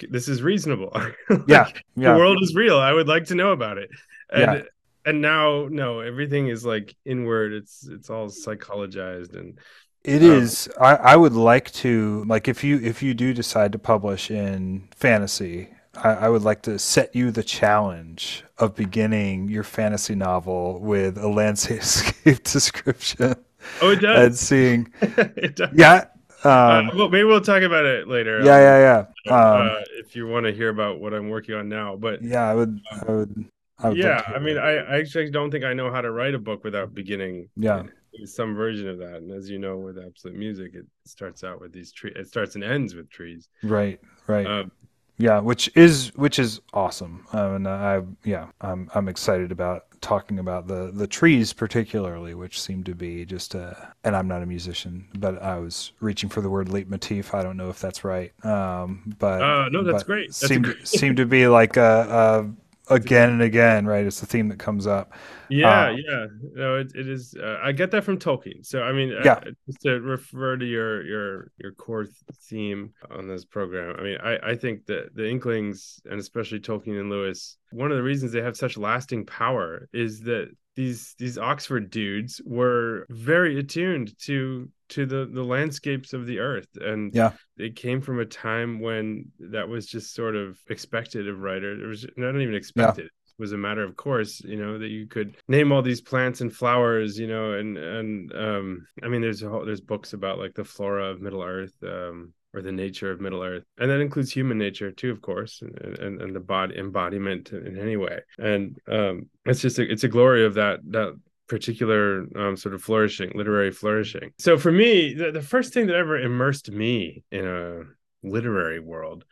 [0.09, 0.93] this is reasonable.
[0.95, 1.69] like, yeah.
[1.97, 2.13] yeah.
[2.13, 2.79] The world is real.
[2.79, 3.91] I would like to know about it.
[4.31, 4.63] And yeah.
[5.05, 7.53] and now no, everything is like inward.
[7.53, 9.59] It's it's all psychologized and
[10.05, 10.69] it um, is.
[10.81, 14.89] I, I would like to like if you if you do decide to publish in
[14.95, 20.81] fantasy, I, I, would like to set you the challenge of beginning your fantasy novel
[20.81, 23.37] with a landscape description.
[23.81, 24.27] Oh, it does.
[24.27, 25.71] And seeing, it does.
[25.75, 26.07] yeah,
[26.45, 28.43] um, uh, well, maybe we'll talk about it later.
[28.43, 29.33] Yeah, um, yeah, yeah.
[29.33, 32.49] Um, uh, if you want to hear about what I'm working on now, but yeah,
[32.49, 32.81] I would.
[32.91, 33.45] I would.
[33.79, 36.35] I would yeah, I mean, I, I, actually don't think I know how to write
[36.35, 37.49] a book without beginning.
[37.57, 37.85] Yeah,
[38.25, 39.17] some version of that.
[39.17, 42.15] And as you know, with absolute music, it starts out with these trees.
[42.17, 43.49] It starts and ends with trees.
[43.63, 44.01] Right.
[44.27, 44.47] Right.
[44.47, 44.71] Um,
[45.19, 47.27] yeah, which is which is awesome.
[47.33, 52.61] Um, and I yeah, I'm I'm excited about talking about the the trees particularly, which
[52.61, 53.95] seem to be just a.
[54.05, 57.33] And I'm not a musician, but I was reaching for the word leitmotif.
[57.33, 60.29] I don't know if that's right, um, but uh, no, that's great.
[60.29, 60.87] That's seem great...
[60.87, 62.07] seem to be like a,
[62.43, 62.51] a
[62.93, 64.05] again and again, right?
[64.05, 65.13] It's the theme that comes up.
[65.49, 66.27] Yeah, um, yeah.
[66.55, 67.35] No, it, it is.
[67.35, 68.65] Uh, I get that from Tolkien.
[68.65, 69.33] So I mean, uh, yeah.
[69.33, 72.07] Uh, just to refer to your your your core
[72.49, 73.97] theme on this program.
[73.99, 77.97] I mean, I I think that the Inklings and especially Tolkien and Lewis, one of
[77.97, 83.59] the reasons they have such lasting power is that these these Oxford dudes were very
[83.59, 86.69] attuned to to the the landscapes of the earth.
[86.81, 87.33] And yeah.
[87.57, 91.81] it came from a time when that was just sort of expected of writers.
[91.83, 93.05] It was not even expected.
[93.05, 93.35] Yeah.
[93.39, 96.43] it was a matter of course you know that you could name all these plants
[96.43, 100.38] and flowers you know and and um i mean there's a whole there's books about
[100.38, 104.01] like the flora of middle earth um or the nature of Middle Earth, and that
[104.01, 108.21] includes human nature too, of course, and and, and the body embodiment in any way.
[108.38, 111.19] And um, it's just a, it's a glory of that that
[111.53, 114.33] particular um, sort of flourishing, literary flourishing.
[114.38, 117.83] So for me, the, the first thing that ever immersed me in a
[118.27, 119.27] literary world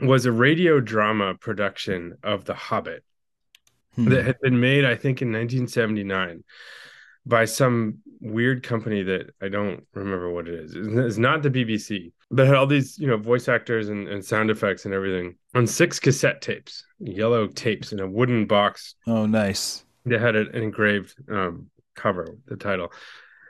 [0.00, 3.04] was a radio drama production of The Hobbit
[3.96, 4.08] hmm.
[4.08, 6.42] that had been made, I think, in 1979
[7.26, 10.72] by some weird company that I don't remember what it is.
[10.74, 14.50] It's not the BBC, but had all these, you know, voice actors and, and sound
[14.50, 18.94] effects and everything on six cassette tapes, yellow tapes in a wooden box.
[19.06, 19.84] Oh, nice.
[20.04, 22.92] They had an engraved um, cover, the title.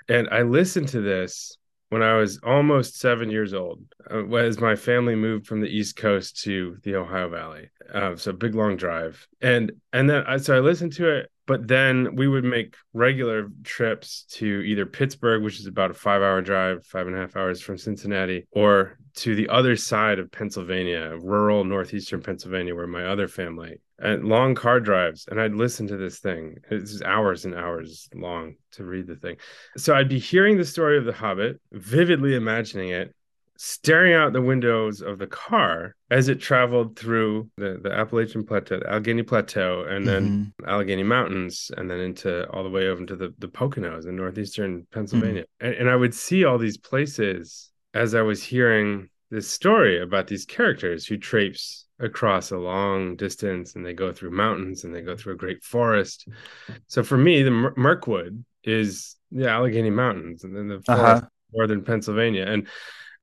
[0.08, 1.56] And I listened to this
[1.90, 5.96] when I was almost seven years old, uh, as my family moved from the East
[5.96, 7.70] Coast to the Ohio Valley.
[7.92, 11.66] Uh, so big long drive, and and then I, so I listened to it but
[11.66, 16.42] then we would make regular trips to either Pittsburgh, which is about a five hour
[16.42, 21.16] drive, five and a half hours from Cincinnati, or to the other side of Pennsylvania,
[21.18, 25.26] rural northeastern Pennsylvania, where my other family and long car drives.
[25.26, 26.58] And I'd listen to this thing.
[26.70, 29.36] It's hours and hours long to read the thing.
[29.78, 33.14] So I'd be hearing the story of the Hobbit, vividly imagining it,
[33.60, 38.78] staring out the windows of the car as it traveled through the, the Appalachian Plateau,
[38.78, 40.70] the Allegheny Plateau, and then mm-hmm.
[40.70, 44.86] Allegheny Mountains, and then into all the way over into the, the Poconos in northeastern
[44.92, 45.42] Pennsylvania.
[45.42, 45.66] Mm-hmm.
[45.66, 50.28] And, and I would see all these places as I was hearing this story about
[50.28, 55.02] these characters who traipse across a long distance and they go through mountains and they
[55.02, 56.28] go through a great forest.
[56.86, 60.96] So for me, the Mer- Mirkwood is the Allegheny Mountains and then the uh-huh.
[60.96, 61.28] forest uh-huh.
[61.52, 62.46] northern Pennsylvania.
[62.46, 62.68] And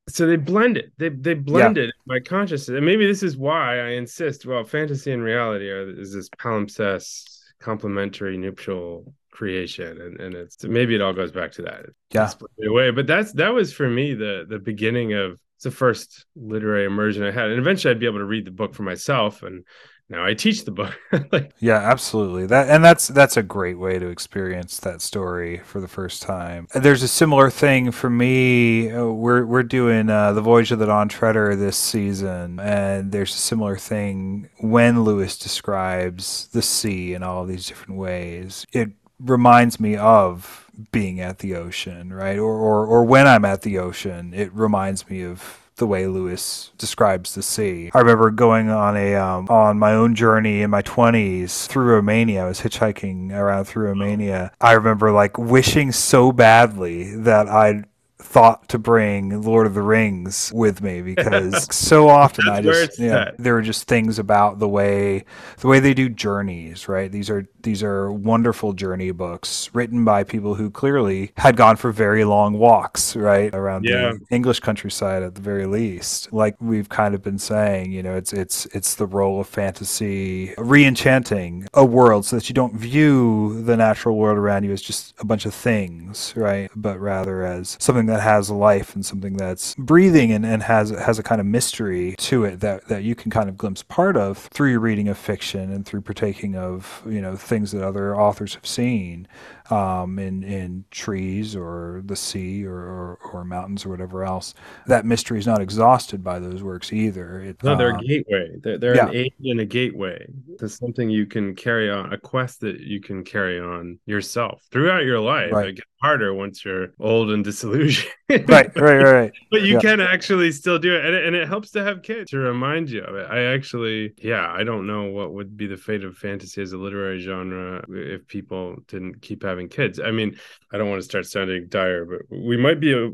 [0.08, 0.92] so they blend it.
[0.98, 2.02] They they blended yeah.
[2.06, 2.76] my consciousness.
[2.76, 7.24] And maybe this is why i insist well fantasy and reality are is this palimpsest
[7.60, 10.00] complementary nuptial creation.
[10.00, 11.86] And, and it's maybe it all goes back to that.
[12.12, 12.32] Yeah.
[12.66, 12.92] away.
[12.92, 17.24] But that's that was for me the the beginning of it's the first literary immersion
[17.24, 17.50] i had.
[17.50, 19.66] And eventually i'd be able to read the book for myself and
[20.10, 20.98] now I teach the book.
[21.32, 22.46] like, yeah, absolutely.
[22.46, 26.68] That and that's that's a great way to experience that story for the first time.
[26.76, 28.92] There's a similar thing for me.
[28.92, 33.34] Uh, we're we're doing uh, the Voyage of the Dawn Treader this season, and there's
[33.34, 38.66] a similar thing when Lewis describes the sea in all these different ways.
[38.72, 42.38] It reminds me of being at the ocean, right?
[42.38, 46.72] Or or or when I'm at the ocean, it reminds me of the way Lewis
[46.78, 47.92] describes the sea.
[47.94, 52.46] I remember going on a um, on my own journey in my 20s through Romania.
[52.46, 54.52] I was hitchhiking around through Romania.
[54.62, 57.86] I remember like wishing so badly that I'd
[58.18, 63.32] thought to bring Lord of the Rings with me because so often I just yeah,
[63.38, 65.26] there are just things about the way
[65.58, 67.12] the way they do journeys, right?
[67.12, 71.92] These are these are wonderful journey books written by people who clearly had gone for
[71.92, 73.54] very long walks, right?
[73.54, 74.14] Around yeah.
[74.14, 76.32] the English countryside at the very least.
[76.32, 80.54] Like we've kind of been saying, you know, it's it's it's the role of fantasy
[80.58, 85.14] re-enchanting a world so that you don't view the natural world around you as just
[85.20, 86.72] a bunch of things, right?
[86.76, 91.20] But rather as something that has life and something that's breathing and, and has has
[91.20, 94.38] a kind of mystery to it that, that you can kind of glimpse part of
[94.38, 98.56] through your reading of fiction and through partaking of you know things that other authors
[98.56, 99.28] have seen
[99.72, 104.54] um, in in trees or the sea or, or, or, mountains or whatever else.
[104.86, 107.40] That mystery is not exhausted by those works either.
[107.42, 108.52] It, no, they're uh, a gateway.
[108.62, 109.08] They're, they're yeah.
[109.08, 110.28] an aid and a gateway
[110.60, 115.04] to something you can carry on, a quest that you can carry on yourself throughout
[115.04, 115.52] your life.
[115.52, 115.70] Right.
[115.70, 118.12] It gets harder once you're old and disillusioned.
[118.30, 119.32] right, right, right, right.
[119.52, 119.80] But you yeah.
[119.80, 122.90] can actually still do it, and it, and it helps to have kids to remind
[122.90, 123.28] you of it.
[123.30, 126.78] I actually, yeah, I don't know what would be the fate of fantasy as a
[126.78, 130.00] literary genre if people didn't keep having having kids.
[130.00, 130.38] I mean,
[130.72, 133.10] I don't want to start sounding dire, but we might be a, uh,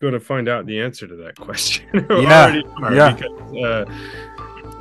[0.00, 1.88] going to find out the answer to that question.
[2.10, 2.60] yeah,
[2.90, 3.14] yeah.
[3.14, 3.84] Because, uh,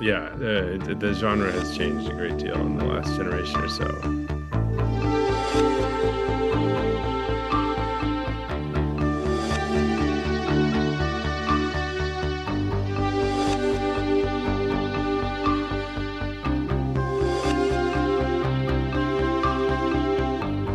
[0.02, 4.37] yeah, uh, the genre has changed a great deal in the last generation or so.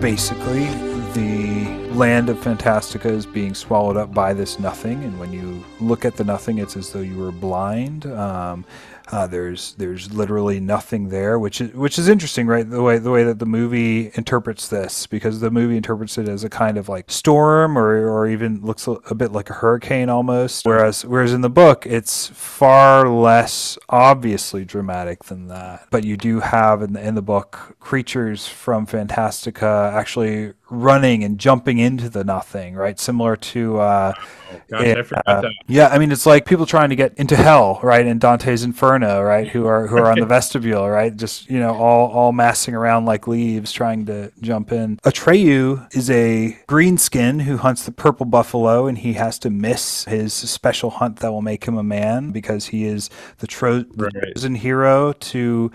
[0.03, 0.65] Basically
[1.13, 6.05] the land of Fantastica is being swallowed up by this nothing, and when you look
[6.05, 8.07] at the nothing, it's as though you were blind.
[8.07, 8.65] Um,
[9.11, 12.69] uh, there's there's literally nothing there, which is which is interesting, right?
[12.69, 16.45] The way the way that the movie interprets this, because the movie interprets it as
[16.45, 20.09] a kind of like storm, or or even looks a, a bit like a hurricane
[20.09, 20.65] almost.
[20.65, 25.87] Whereas whereas in the book, it's far less obviously dramatic than that.
[25.91, 31.39] But you do have in the, in the book creatures from Fantastica actually running and
[31.39, 32.99] jumping into the nothing, right?
[32.99, 34.13] Similar to uh,
[34.53, 35.53] Oh, gosh, I forgot uh, that.
[35.67, 38.07] yeah, I mean it's like people trying to get into hell, right?
[38.07, 39.49] In Dante's Inferno, right?
[39.49, 41.15] Who are who are on the vestibule, right?
[41.15, 44.99] Just you know, all all massing around like leaves, trying to jump in.
[44.99, 50.33] Atreyu is a greenskin who hunts the purple buffalo, and he has to miss his
[50.33, 54.55] special hunt that will make him a man because he is the, tro- the chosen
[54.55, 55.71] hero to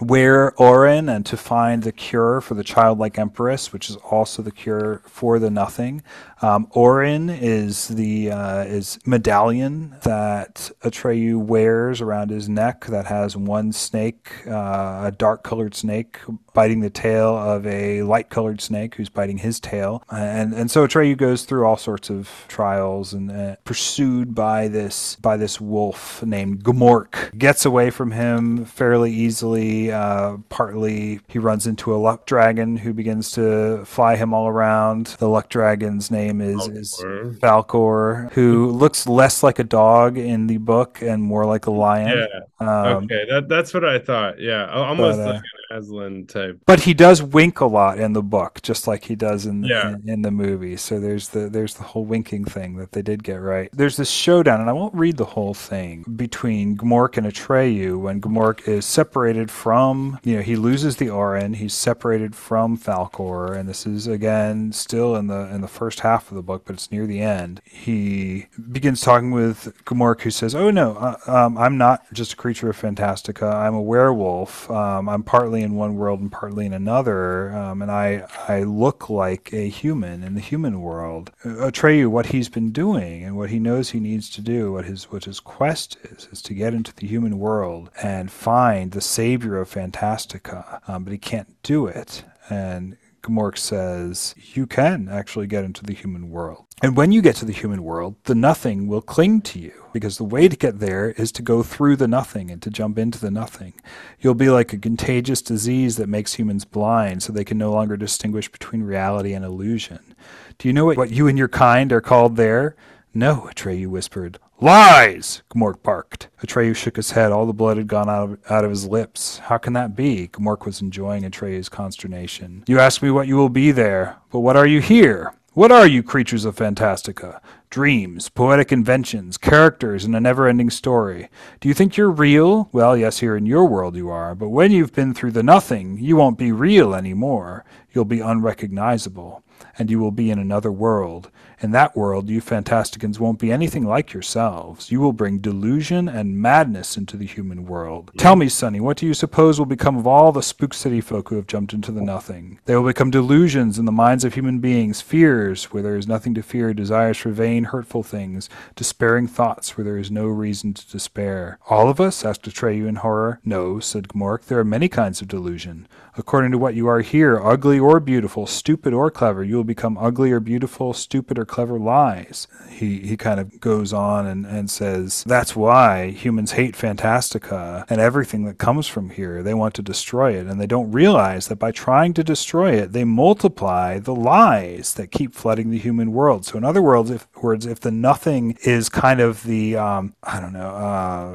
[0.00, 4.50] wear Auryn and to find the cure for the childlike empress, which is also the
[4.50, 6.02] cure for the nothing.
[6.42, 13.36] Um, Auryn is the uh, is medallion that Atreyu wears around his neck that has
[13.36, 16.18] one snake, uh, a dark colored snake
[16.52, 20.86] biting the tail of a light colored snake who's biting his tail, and and so
[20.86, 26.24] Atreyu goes through all sorts of trials and uh, pursued by this by this wolf
[26.24, 27.38] named Gmork.
[27.38, 29.92] Gets away from him fairly easily.
[29.92, 35.06] Uh, partly he runs into a luck dragon who begins to fly him all around.
[35.18, 36.94] The luck dragon's name is is
[37.40, 38.32] Falkor.
[38.32, 42.26] Who looks less like a dog in the book and more like a lion.
[42.60, 42.66] Yeah.
[42.66, 43.26] Um, okay.
[43.28, 44.40] That that's what I thought.
[44.40, 44.70] Yeah.
[44.70, 45.42] Almost but, uh, like
[45.72, 46.58] Aslan type.
[46.66, 49.68] but he does wink a lot in the book, just like he does in the,
[49.68, 49.88] Yeah.
[49.94, 50.76] in, in the movie.
[50.76, 53.68] So there's the there's the whole winking thing that they did get right.
[53.72, 58.20] There's this showdown, and I won't read the whole thing between Gmork and Atreyu when
[58.20, 63.68] Gmork is separated from you know he loses the Auryn, he's separated from Falkor, and
[63.68, 66.90] this is again still in the in the first half of the book, but it's
[66.90, 67.60] near the end.
[67.64, 72.36] He begins talking with Gmork, who says, "Oh no, uh, um, I'm not just a
[72.36, 73.52] creature of Fantastica.
[73.52, 74.70] I'm a werewolf.
[74.70, 79.08] Um, I'm partly in one world and partly in another, um, and I I look
[79.08, 83.50] like a human in the human world." Uh, Atreyu, what he's been doing and what
[83.50, 86.74] he knows he needs to do, what his what his quest is, is to get
[86.74, 91.86] into the human world and find the savior of Fantastica, um, but he can't do
[91.86, 92.24] it.
[92.50, 96.66] And Gmork says, You can actually get into the human world.
[96.82, 100.18] And when you get to the human world, the nothing will cling to you because
[100.18, 103.20] the way to get there is to go through the nothing and to jump into
[103.20, 103.74] the nothing.
[104.20, 107.96] You'll be like a contagious disease that makes humans blind so they can no longer
[107.96, 110.16] distinguish between reality and illusion.
[110.58, 112.74] Do you know what, what you and your kind are called there?
[113.14, 114.38] No, Atreyu whispered.
[114.62, 115.42] Lies!
[115.50, 116.28] Gmork barked.
[116.40, 117.32] Atreyu shook his head.
[117.32, 119.38] All the blood had gone out of, out of his lips.
[119.38, 120.28] How can that be?
[120.28, 122.62] Gmork was enjoying Atreyu's consternation.
[122.68, 125.34] You ask me what you will be there, but what are you here?
[125.54, 127.40] What are you, creatures of Fantastica?
[127.70, 131.28] Dreams, poetic inventions, characters in a never ending story.
[131.58, 132.68] Do you think you're real?
[132.70, 135.98] Well, yes, here in your world you are, but when you've been through the nothing,
[135.98, 137.64] you won't be real anymore.
[137.92, 139.42] You'll be unrecognizable,
[139.76, 141.32] and you will be in another world.
[141.62, 144.90] In that world, you Fantasticans won't be anything like yourselves.
[144.90, 148.10] You will bring delusion and madness into the human world.
[148.18, 151.28] Tell me, Sonny, what do you suppose will become of all the Spook City folk
[151.28, 152.58] who have jumped into the nothing?
[152.64, 156.34] They will become delusions in the minds of human beings, fears where there is nothing
[156.34, 160.90] to fear, desires for vain, hurtful things, despairing thoughts where there is no reason to
[160.90, 161.60] despair.
[161.70, 162.24] All of us?
[162.24, 163.38] asked Atreyu in horror.
[163.44, 164.46] No, said Gmork.
[164.46, 165.86] There are many kinds of delusion.
[166.18, 169.96] According to what you are here, ugly or beautiful, stupid or clever, you will become
[169.96, 172.48] ugly or beautiful, stupid or clever lies.
[172.70, 178.00] He he kind of goes on and, and says that's why humans hate Fantastica and
[178.00, 179.42] everything that comes from here.
[179.42, 182.92] They want to destroy it, and they don't realize that by trying to destroy it,
[182.92, 186.46] they multiply the lies that keep flooding the human world.
[186.46, 190.40] So in other words, if words, if the nothing is kind of the um, I
[190.40, 191.34] don't know, uh,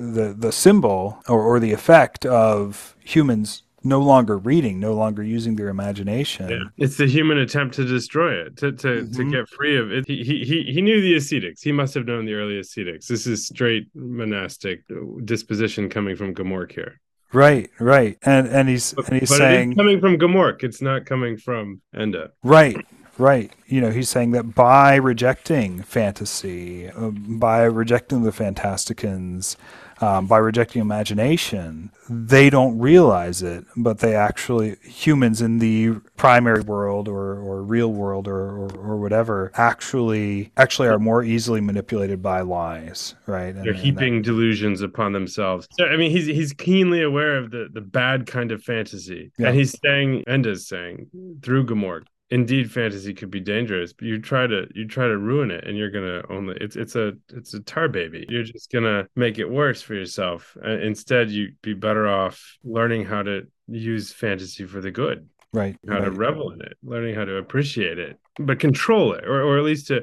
[0.00, 5.56] the the symbol or, or the effect of humans no longer reading, no longer using
[5.56, 6.48] their imagination.
[6.50, 6.58] Yeah.
[6.76, 9.30] It's the human attempt to destroy it, to to, to Mhm.
[9.32, 10.04] get free of it.
[10.06, 11.62] He, he he knew the ascetics.
[11.62, 13.06] He must have known the early ascetics.
[13.06, 14.82] This is straight monastic
[15.24, 17.00] disposition coming from Gmork here.
[17.32, 18.16] Right, right.
[18.22, 20.62] And and he's But, and he's but saying coming from Gmork.
[20.62, 22.28] It's not coming from Ende.
[22.42, 22.84] Right,
[23.18, 23.52] right.
[23.66, 29.56] You know, he's saying that by rejecting fantasy, uh, by rejecting the Fantasticans,
[30.00, 36.60] um, by rejecting imagination, they don't realize it, but they actually, humans in the primary
[36.62, 42.22] world or, or real world or, or, or whatever, actually actually are more easily manipulated
[42.22, 43.54] by lies, right?
[43.54, 45.66] And- They're heaping delusions upon themselves.
[45.72, 49.48] So I mean, he's he's keenly aware of the the bad kind of fantasy, Yeah.
[49.48, 51.08] and he's saying, and Ende's saying
[51.42, 52.02] through Gmork.
[52.28, 55.78] Indeed, fantasy could be dangerous, but you try to you try to ruin it, and
[55.78, 58.26] you're gonna only it's it's a it's a tar baby.
[58.28, 60.56] You're just gonna make it worse for yourself.
[60.64, 65.76] Uh, instead, you'd be better off learning how to use fantasy for the good, right,
[65.88, 69.56] how to revel in it, learning how to appreciate it, but control it, or or
[69.58, 70.02] at least to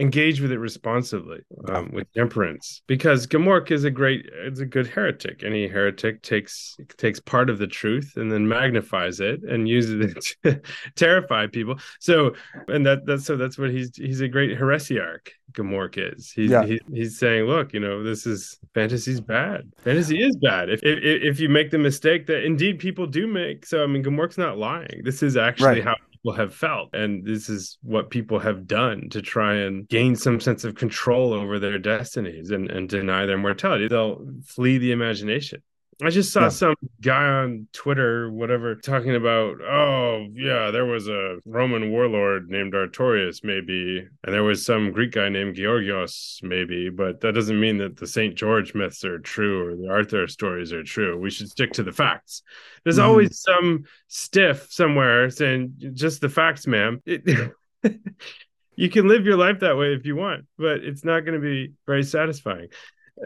[0.00, 4.86] engage with it responsibly um, with temperance because Gmork is a great is a good
[4.86, 10.16] heretic any heretic takes takes part of the truth and then magnifies it and uses
[10.16, 10.60] it to
[10.96, 12.34] terrify people so
[12.68, 16.30] and that that's so that's what he's he's a great heresiarch Gmork is.
[16.30, 16.64] He's, yeah.
[16.64, 19.70] he, he's saying, look, you know, this is fantasy's bad.
[19.78, 20.70] Fantasy is bad.
[20.70, 24.04] If, if if you make the mistake that indeed people do make, so I mean,
[24.04, 25.02] Gmork's not lying.
[25.02, 25.84] This is actually right.
[25.84, 30.16] how people have felt, and this is what people have done to try and gain
[30.16, 33.88] some sense of control over their destinies and and deny their mortality.
[33.88, 35.62] They'll flee the imagination.
[36.02, 36.48] I just saw yeah.
[36.48, 42.72] some guy on Twitter, whatever, talking about, oh, yeah, there was a Roman warlord named
[42.72, 47.78] Artorius, maybe, and there was some Greek guy named Georgios, maybe, but that doesn't mean
[47.78, 48.34] that the St.
[48.34, 51.18] George myths are true or the Arthur stories are true.
[51.18, 52.42] We should stick to the facts.
[52.84, 53.08] There's mm-hmm.
[53.08, 57.02] always some stiff somewhere saying, just the facts, ma'am.
[57.82, 57.96] It,
[58.76, 61.40] you can live your life that way if you want, but it's not going to
[61.40, 62.68] be very satisfying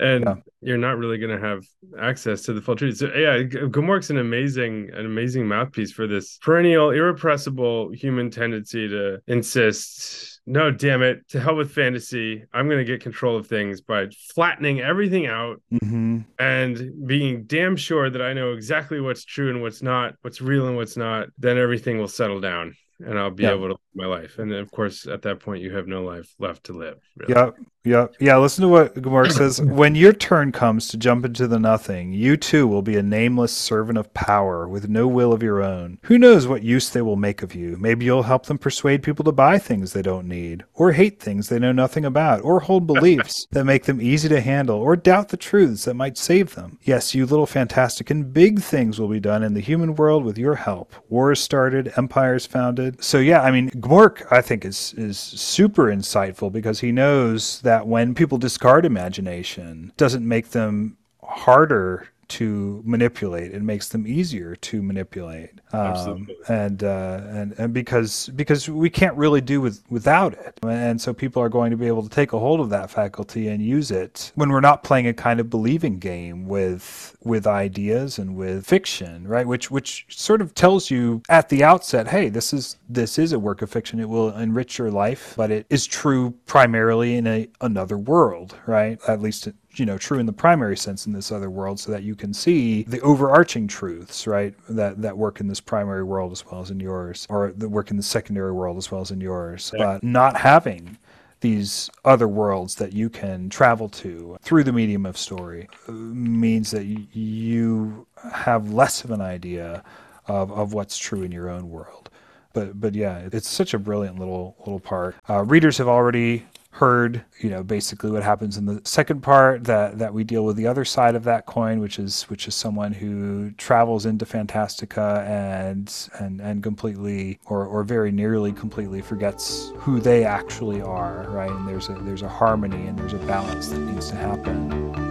[0.01, 0.34] and yeah.
[0.61, 1.64] you're not really going to have
[2.01, 2.99] access to the full truth.
[2.99, 9.20] So yeah, Gmork's an amazing, an amazing mouthpiece for this perennial, irrepressible human tendency to
[9.26, 12.45] insist, no, damn it, to hell with fantasy.
[12.53, 16.20] I'm going to get control of things by flattening everything out mm-hmm.
[16.38, 20.66] and being damn sure that I know exactly what's true and what's not, what's real
[20.66, 21.28] and what's not.
[21.38, 23.53] Then everything will settle down and I'll be yeah.
[23.53, 24.38] able to live my life.
[24.38, 26.99] And then, of course, at that point, you have no life left to live.
[27.16, 27.34] Really.
[27.34, 27.57] Yep.
[27.84, 28.14] Yep.
[28.18, 28.38] Yeah.
[28.38, 29.61] Listen to what Gmork says.
[29.62, 33.53] when your turn comes to jump into the nothing, you too will be a nameless
[33.53, 35.99] servant of power with no will of your own.
[36.05, 37.76] Who knows what use they will make of you?
[37.78, 41.49] Maybe you'll help them persuade people to buy things they don't need, or hate things
[41.49, 45.28] they know nothing about, or hold beliefs that make them easy to handle, or doubt
[45.28, 46.78] the truths that might save them.
[46.82, 50.55] Yes, you little Fantastican big things will be done in the human world with your
[50.55, 50.95] help.
[51.11, 52.84] Wars started, empires founded.
[53.01, 57.87] So yeah, I mean, Gmork, I think is is super insightful because he knows that
[57.87, 63.53] when people discard imagination doesn't make them harder to manipulate.
[63.53, 65.51] It makes them easier to manipulate.
[65.72, 70.59] Um, and uh, and and because because we can't really do with without it.
[70.62, 73.49] And so people are going to be able to take a hold of that faculty
[73.49, 78.18] and use it when we're not playing a kind of believing game with with ideas
[78.18, 79.47] and with fiction, right?
[79.47, 83.39] Which which sort of tells you at the outset, hey, this is this is a
[83.39, 83.99] work of fiction.
[83.99, 88.99] It will enrich your life, but it is true primarily in a another world, right?
[89.09, 92.03] At least you know true in the primary sense in this other world so that
[92.03, 96.45] you can see the overarching truths right that that work in this primary world as
[96.47, 99.20] well as in yours or that work in the secondary world as well as in
[99.20, 99.72] yours.
[99.75, 99.85] Yeah.
[99.85, 100.99] but not having
[101.41, 106.70] these other worlds that you can travel to through the medium of story uh, means
[106.70, 109.85] that you have less of an idea
[110.27, 112.09] of, of what's true in your own world.
[112.55, 115.16] But but yeah it's such a brilliant little little part.
[115.29, 119.97] Uh, readers have already heard, you know, basically what happens in the second part that
[119.99, 122.93] that we deal with the other side of that coin, which is which is someone
[122.93, 130.01] who travels into Fantastica and and and completely or or very nearly completely forgets who
[130.01, 131.51] they actually are, right?
[131.51, 135.03] And there's a there's a harmony and there's a balance that needs to happen.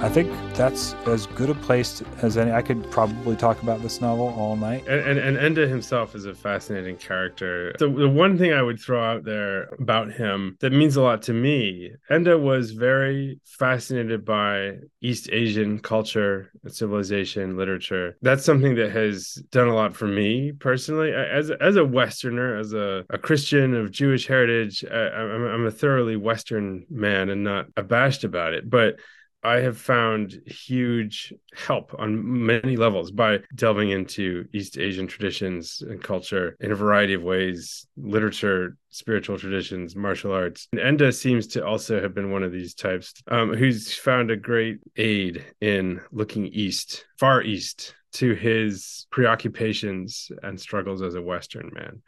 [0.00, 2.52] I think that's as good a place as any.
[2.52, 4.86] I could probably talk about this novel all night.
[4.86, 7.74] And, and, and Ende himself is a fascinating character.
[7.80, 11.22] So the one thing I would throw out there about him that means a lot
[11.22, 18.16] to me, Ende was very fascinated by East Asian culture, civilization, literature.
[18.22, 21.12] That's something that has done a lot for me personally.
[21.12, 25.72] As as a Westerner, as a, a Christian of Jewish heritage, I, I'm, I'm a
[25.72, 28.70] thoroughly Western man and not abashed about it.
[28.70, 29.00] But
[29.44, 36.02] I have found huge help on many levels by delving into East Asian traditions and
[36.02, 40.66] culture in a variety of ways literature, spiritual traditions, martial arts.
[40.72, 44.36] And Ende seems to also have been one of these types um, who's found a
[44.36, 51.70] great aid in looking east, far east, to his preoccupations and struggles as a Western
[51.74, 52.02] man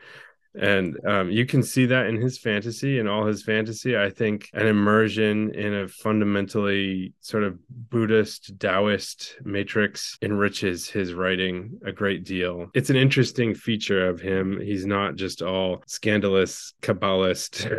[0.55, 3.97] and um, you can see that in his fantasy and all his fantasy.
[3.97, 11.79] I think an immersion in a fundamentally sort of buddhist taoist matrix enriches his writing
[11.85, 12.71] a great deal.
[12.75, 14.61] It's an interesting feature of him.
[14.61, 17.71] He's not just all scandalous kabbalist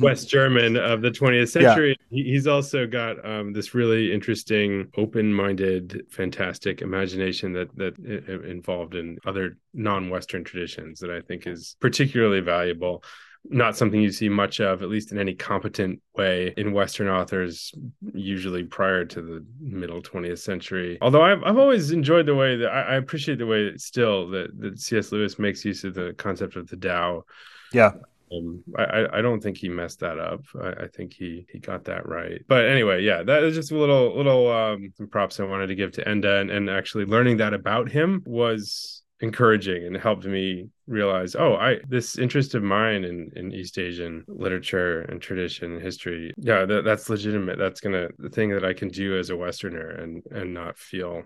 [0.00, 1.96] west german of the 20th century.
[2.10, 2.24] Yeah.
[2.24, 7.98] he's also got um, this really interesting open-minded fantastic imagination that that
[8.44, 13.04] involved in other non-Western traditions that I think is particularly valuable
[13.50, 17.72] not something you see much of, at least in any competent way, in Western authors,
[18.12, 20.98] usually prior to the middle 20th century.
[21.00, 24.28] Although I've, I've always enjoyed the way that I, I appreciate the way that still
[24.30, 25.12] that, that C.S.
[25.12, 27.24] Lewis makes use of the concept of the Tao.
[27.72, 27.92] Yeah.
[28.32, 30.42] Um, I, I don't think he messed that up.
[30.60, 32.42] I, I, think he he got that right.
[32.48, 35.92] But anyway, yeah, that is just a little little um, props I wanted to give
[35.92, 41.34] to Ende, and, and actually learning that about him was encouraging and helped me realize
[41.34, 46.32] oh i this interest of mine in in east asian literature and tradition and history
[46.36, 47.58] yeah that, that's legitimate.
[47.58, 51.22] That's gonna the thing that i can do as a westerner and and not feel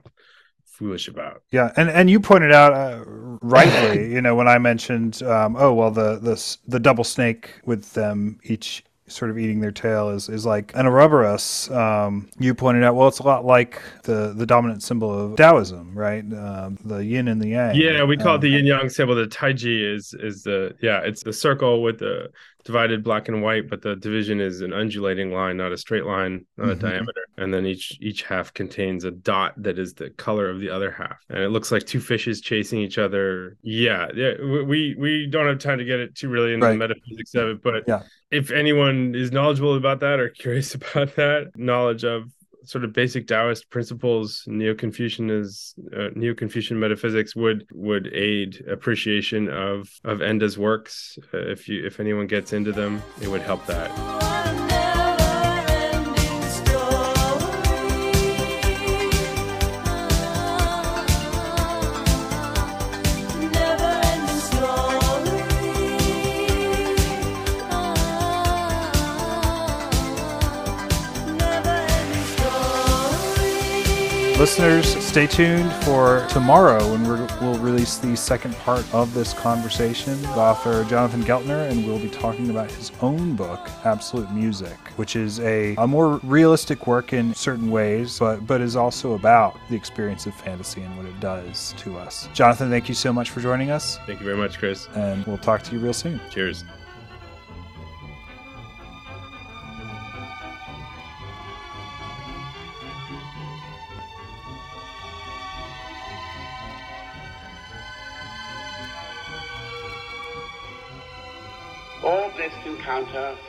[0.64, 1.42] foolish about.
[1.50, 5.74] Yeah and and you pointed out uh, rightly you know when i mentioned um, oh
[5.74, 10.28] well the the the double snake with them each sort of eating their tail is,
[10.28, 11.70] is like an Ouroboros.
[11.70, 15.96] Um, you pointed out, well, it's a lot like the, the dominant symbol of Taoism,
[15.96, 16.24] right?
[16.32, 17.76] Um, the yin and the yang.
[17.76, 19.14] Yeah, we call um, it the yin yang symbol.
[19.14, 22.30] The Taiji is is the yeah, it's the circle with the
[22.64, 26.44] divided black and white, but the division is an undulating line, not a straight line,
[26.56, 26.86] not mm-hmm.
[26.86, 27.24] a diameter.
[27.36, 30.90] And then each each half contains a dot that is the color of the other
[30.90, 33.56] half, and it looks like two fishes chasing each other.
[33.62, 34.34] Yeah, yeah.
[34.40, 36.72] We we don't have time to get it too really into right.
[36.72, 38.02] the metaphysics of it, but yeah.
[38.30, 42.30] If anyone is knowledgeable about that or curious about that, knowledge of
[42.64, 49.88] sort of basic Taoist principles, Neo-Confucian is uh, Neo-Confucian metaphysics would would aid appreciation of
[50.04, 51.18] of Ende's works.
[51.34, 54.79] Uh, if you if anyone gets into them, it would help that.
[74.40, 77.10] Listeners, stay tuned for tomorrow when we
[77.46, 82.08] will release the second part of this conversation with author Jonathan Geltner, and we'll be
[82.08, 87.34] talking about his own book, Absolute Music, which is a, a more realistic work in
[87.34, 91.74] certain ways, but, but is also about the experience of fantasy and what it does
[91.76, 92.26] to us.
[92.32, 93.98] Jonathan, thank you so much for joining us.
[94.06, 94.88] Thank you very much, Chris.
[94.94, 96.18] And we'll talk to you real soon.
[96.30, 96.64] Cheers.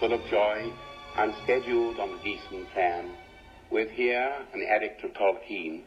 [0.01, 0.73] Full of joy,
[1.15, 3.11] unscheduled on a decent plan,
[3.69, 5.83] with here an addict of Tolkien,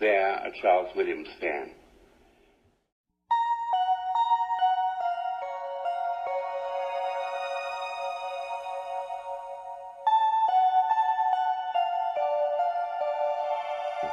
[0.00, 1.70] there a Charles Williams fan.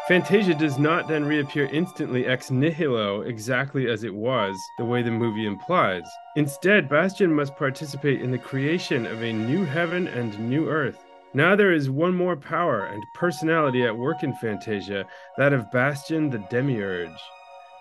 [0.10, 5.12] Fantasia does not then reappear instantly ex nihilo exactly as it was, the way the
[5.12, 6.02] movie implies.
[6.36, 11.06] Instead, Bastian must participate in the creation of a new heaven and new earth.
[11.36, 15.06] Now there is one more power and personality at work in Fantasia,
[15.38, 17.16] that of Bastian the Demiurge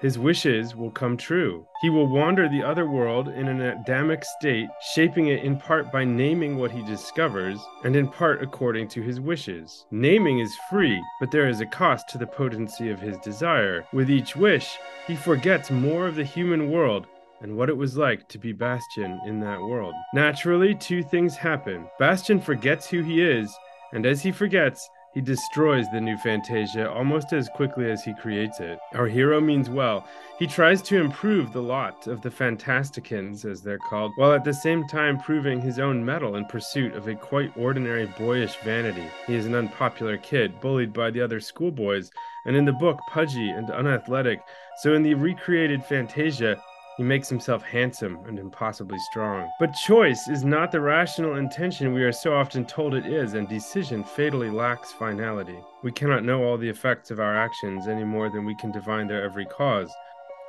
[0.01, 1.67] his wishes will come true.
[1.81, 6.05] He will wander the other world in an Adamic state, shaping it in part by
[6.05, 9.87] naming what he discovers, and in part according to his wishes.
[9.91, 13.85] Naming is free, but there is a cost to the potency of his desire.
[13.93, 17.07] With each wish, he forgets more of the human world
[17.41, 19.95] and what it was like to be Bastian in that world.
[20.15, 21.87] Naturally, two things happen.
[21.99, 23.55] Bastian forgets who he is,
[23.93, 24.89] and as he forgets,
[25.19, 28.79] he destroys the new Fantasia almost as quickly as he creates it.
[28.95, 30.07] Our hero means well.
[30.39, 34.55] He tries to improve the lot of the Fantasticans, as they're called, while at the
[34.55, 39.09] same time proving his own mettle in pursuit of a quite ordinary boyish vanity.
[39.27, 42.13] He is an unpopular kid, bullied by the other schoolboys,
[42.47, 44.41] and in the book pudgy and unathletic.
[44.83, 46.63] So in the recreated Fantasia,
[46.99, 49.49] he makes himself handsome and impossibly strong.
[49.61, 53.49] But choice is not the rational intention we are so often told it is, and
[53.49, 55.61] decision fatally lacks finality.
[55.85, 59.07] We cannot know all the effects of our actions any more than we can divine
[59.07, 59.91] their every cause,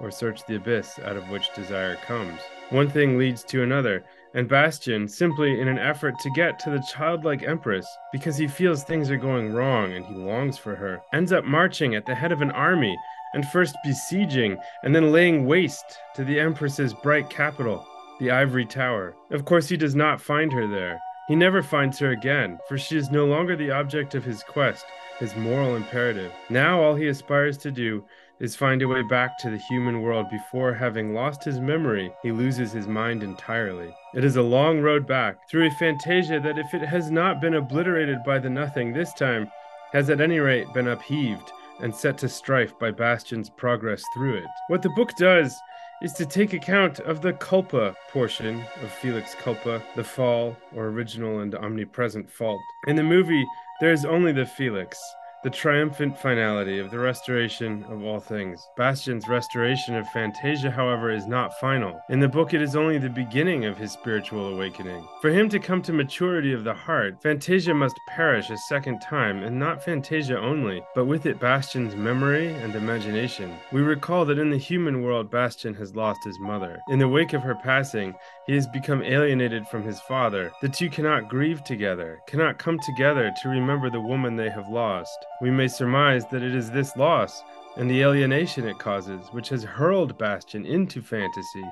[0.02, 2.40] or search the abyss out of which desire comes.
[2.72, 4.04] One thing leads to another,
[4.34, 8.84] and Bastian, simply in an effort to get to the childlike Empress, because he feels
[8.84, 12.32] things are going wrong and he longs for her, ends up marching at the head
[12.32, 12.96] of an army
[13.34, 17.86] and first besieging and then laying waste to the Empress's bright capital,
[18.20, 19.16] the Ivory Tower.
[19.32, 21.00] Of course, he does not find her there.
[21.28, 24.84] He never finds her again, for she is no longer the object of his quest,
[25.20, 26.32] his moral imperative.
[26.50, 28.04] Now, all he aspires to do
[28.40, 32.32] is find a way back to the human world before, having lost his memory, he
[32.32, 33.94] loses his mind entirely.
[34.14, 37.56] It is a long road back, through a fantasia that, if it has not been
[37.56, 39.52] obliterated by the nothing this time,
[39.92, 44.48] has at any rate been upheaved and set to strife by Bastian's progress through it.
[44.68, 45.56] What the book does
[46.02, 51.40] is to take account of the culpa portion of Felix Culpa, the fall, or original
[51.40, 52.62] and omnipresent fault.
[52.88, 53.46] In the movie,
[53.82, 54.98] there is only the Felix,
[55.42, 58.68] the triumphant finality of the restoration of all things.
[58.76, 61.98] Bastian's restoration of Fantasia, however, is not final.
[62.10, 65.08] In the book, it is only the beginning of his spiritual awakening.
[65.22, 69.44] For him to come to maturity of the heart, Fantasia must perish a second time,
[69.44, 73.56] and not Fantasia only, but with it Bastian's memory and imagination.
[73.72, 76.80] We recall that in the human world, Bastian has lost his mother.
[76.90, 78.14] In the wake of her passing,
[78.46, 80.52] he has become alienated from his father.
[80.62, 85.28] The two cannot grieve together, cannot come together to remember the woman they have lost
[85.42, 87.44] we may surmise that it is this loss
[87.78, 91.64] and the alienation it causes which has hurled Bastian into fantasy,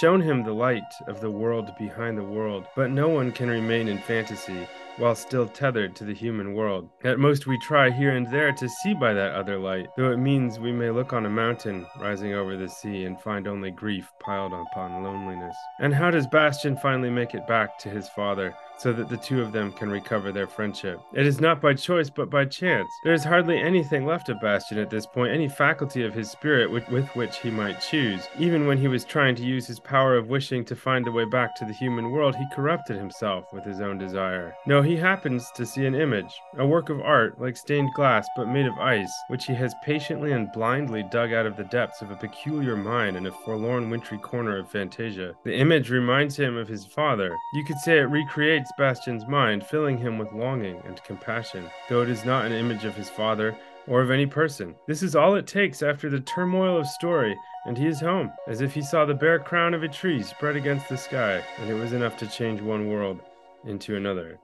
[0.00, 2.66] shown him the light of the world behind the world.
[2.74, 4.66] But no one can remain in fantasy
[4.98, 6.88] while still tethered to the human world.
[7.04, 10.18] At most, we try here and there to see by that other light, though it
[10.18, 14.10] means we may look on a mountain rising over the sea and find only grief
[14.20, 15.56] piled upon loneliness.
[15.80, 18.54] And how does Bastian finally make it back to his father?
[18.82, 21.00] so that the two of them can recover their friendship.
[21.14, 22.88] It is not by choice, but by chance.
[23.04, 26.68] There is hardly anything left of Bastian at this point, any faculty of his spirit
[26.68, 28.28] with, with, which he might choose.
[28.40, 31.24] Even when he was trying to use his power of wishing to find a way
[31.24, 34.52] back to the human world, he corrupted himself with his own desire.
[34.66, 38.48] No, he happens to see an image, a work of art like stained glass but
[38.48, 42.10] made of ice, which he has patiently and blindly dug out of the depths of
[42.10, 45.34] a peculiar mine in a forlorn wintry corner of Fantasia.
[45.44, 47.36] The image reminds him of his father.
[47.54, 52.08] You could say it recreates Bastian's mind, filling him with longing and compassion, though it
[52.08, 53.56] is not an image of his father
[53.86, 54.74] or of any person.
[54.86, 58.60] This is all it takes after the turmoil of story, and he is home, as
[58.60, 61.74] if he saw the bare crown of a tree spread against the sky, and it
[61.74, 63.20] was enough to change one world
[63.64, 64.38] into another.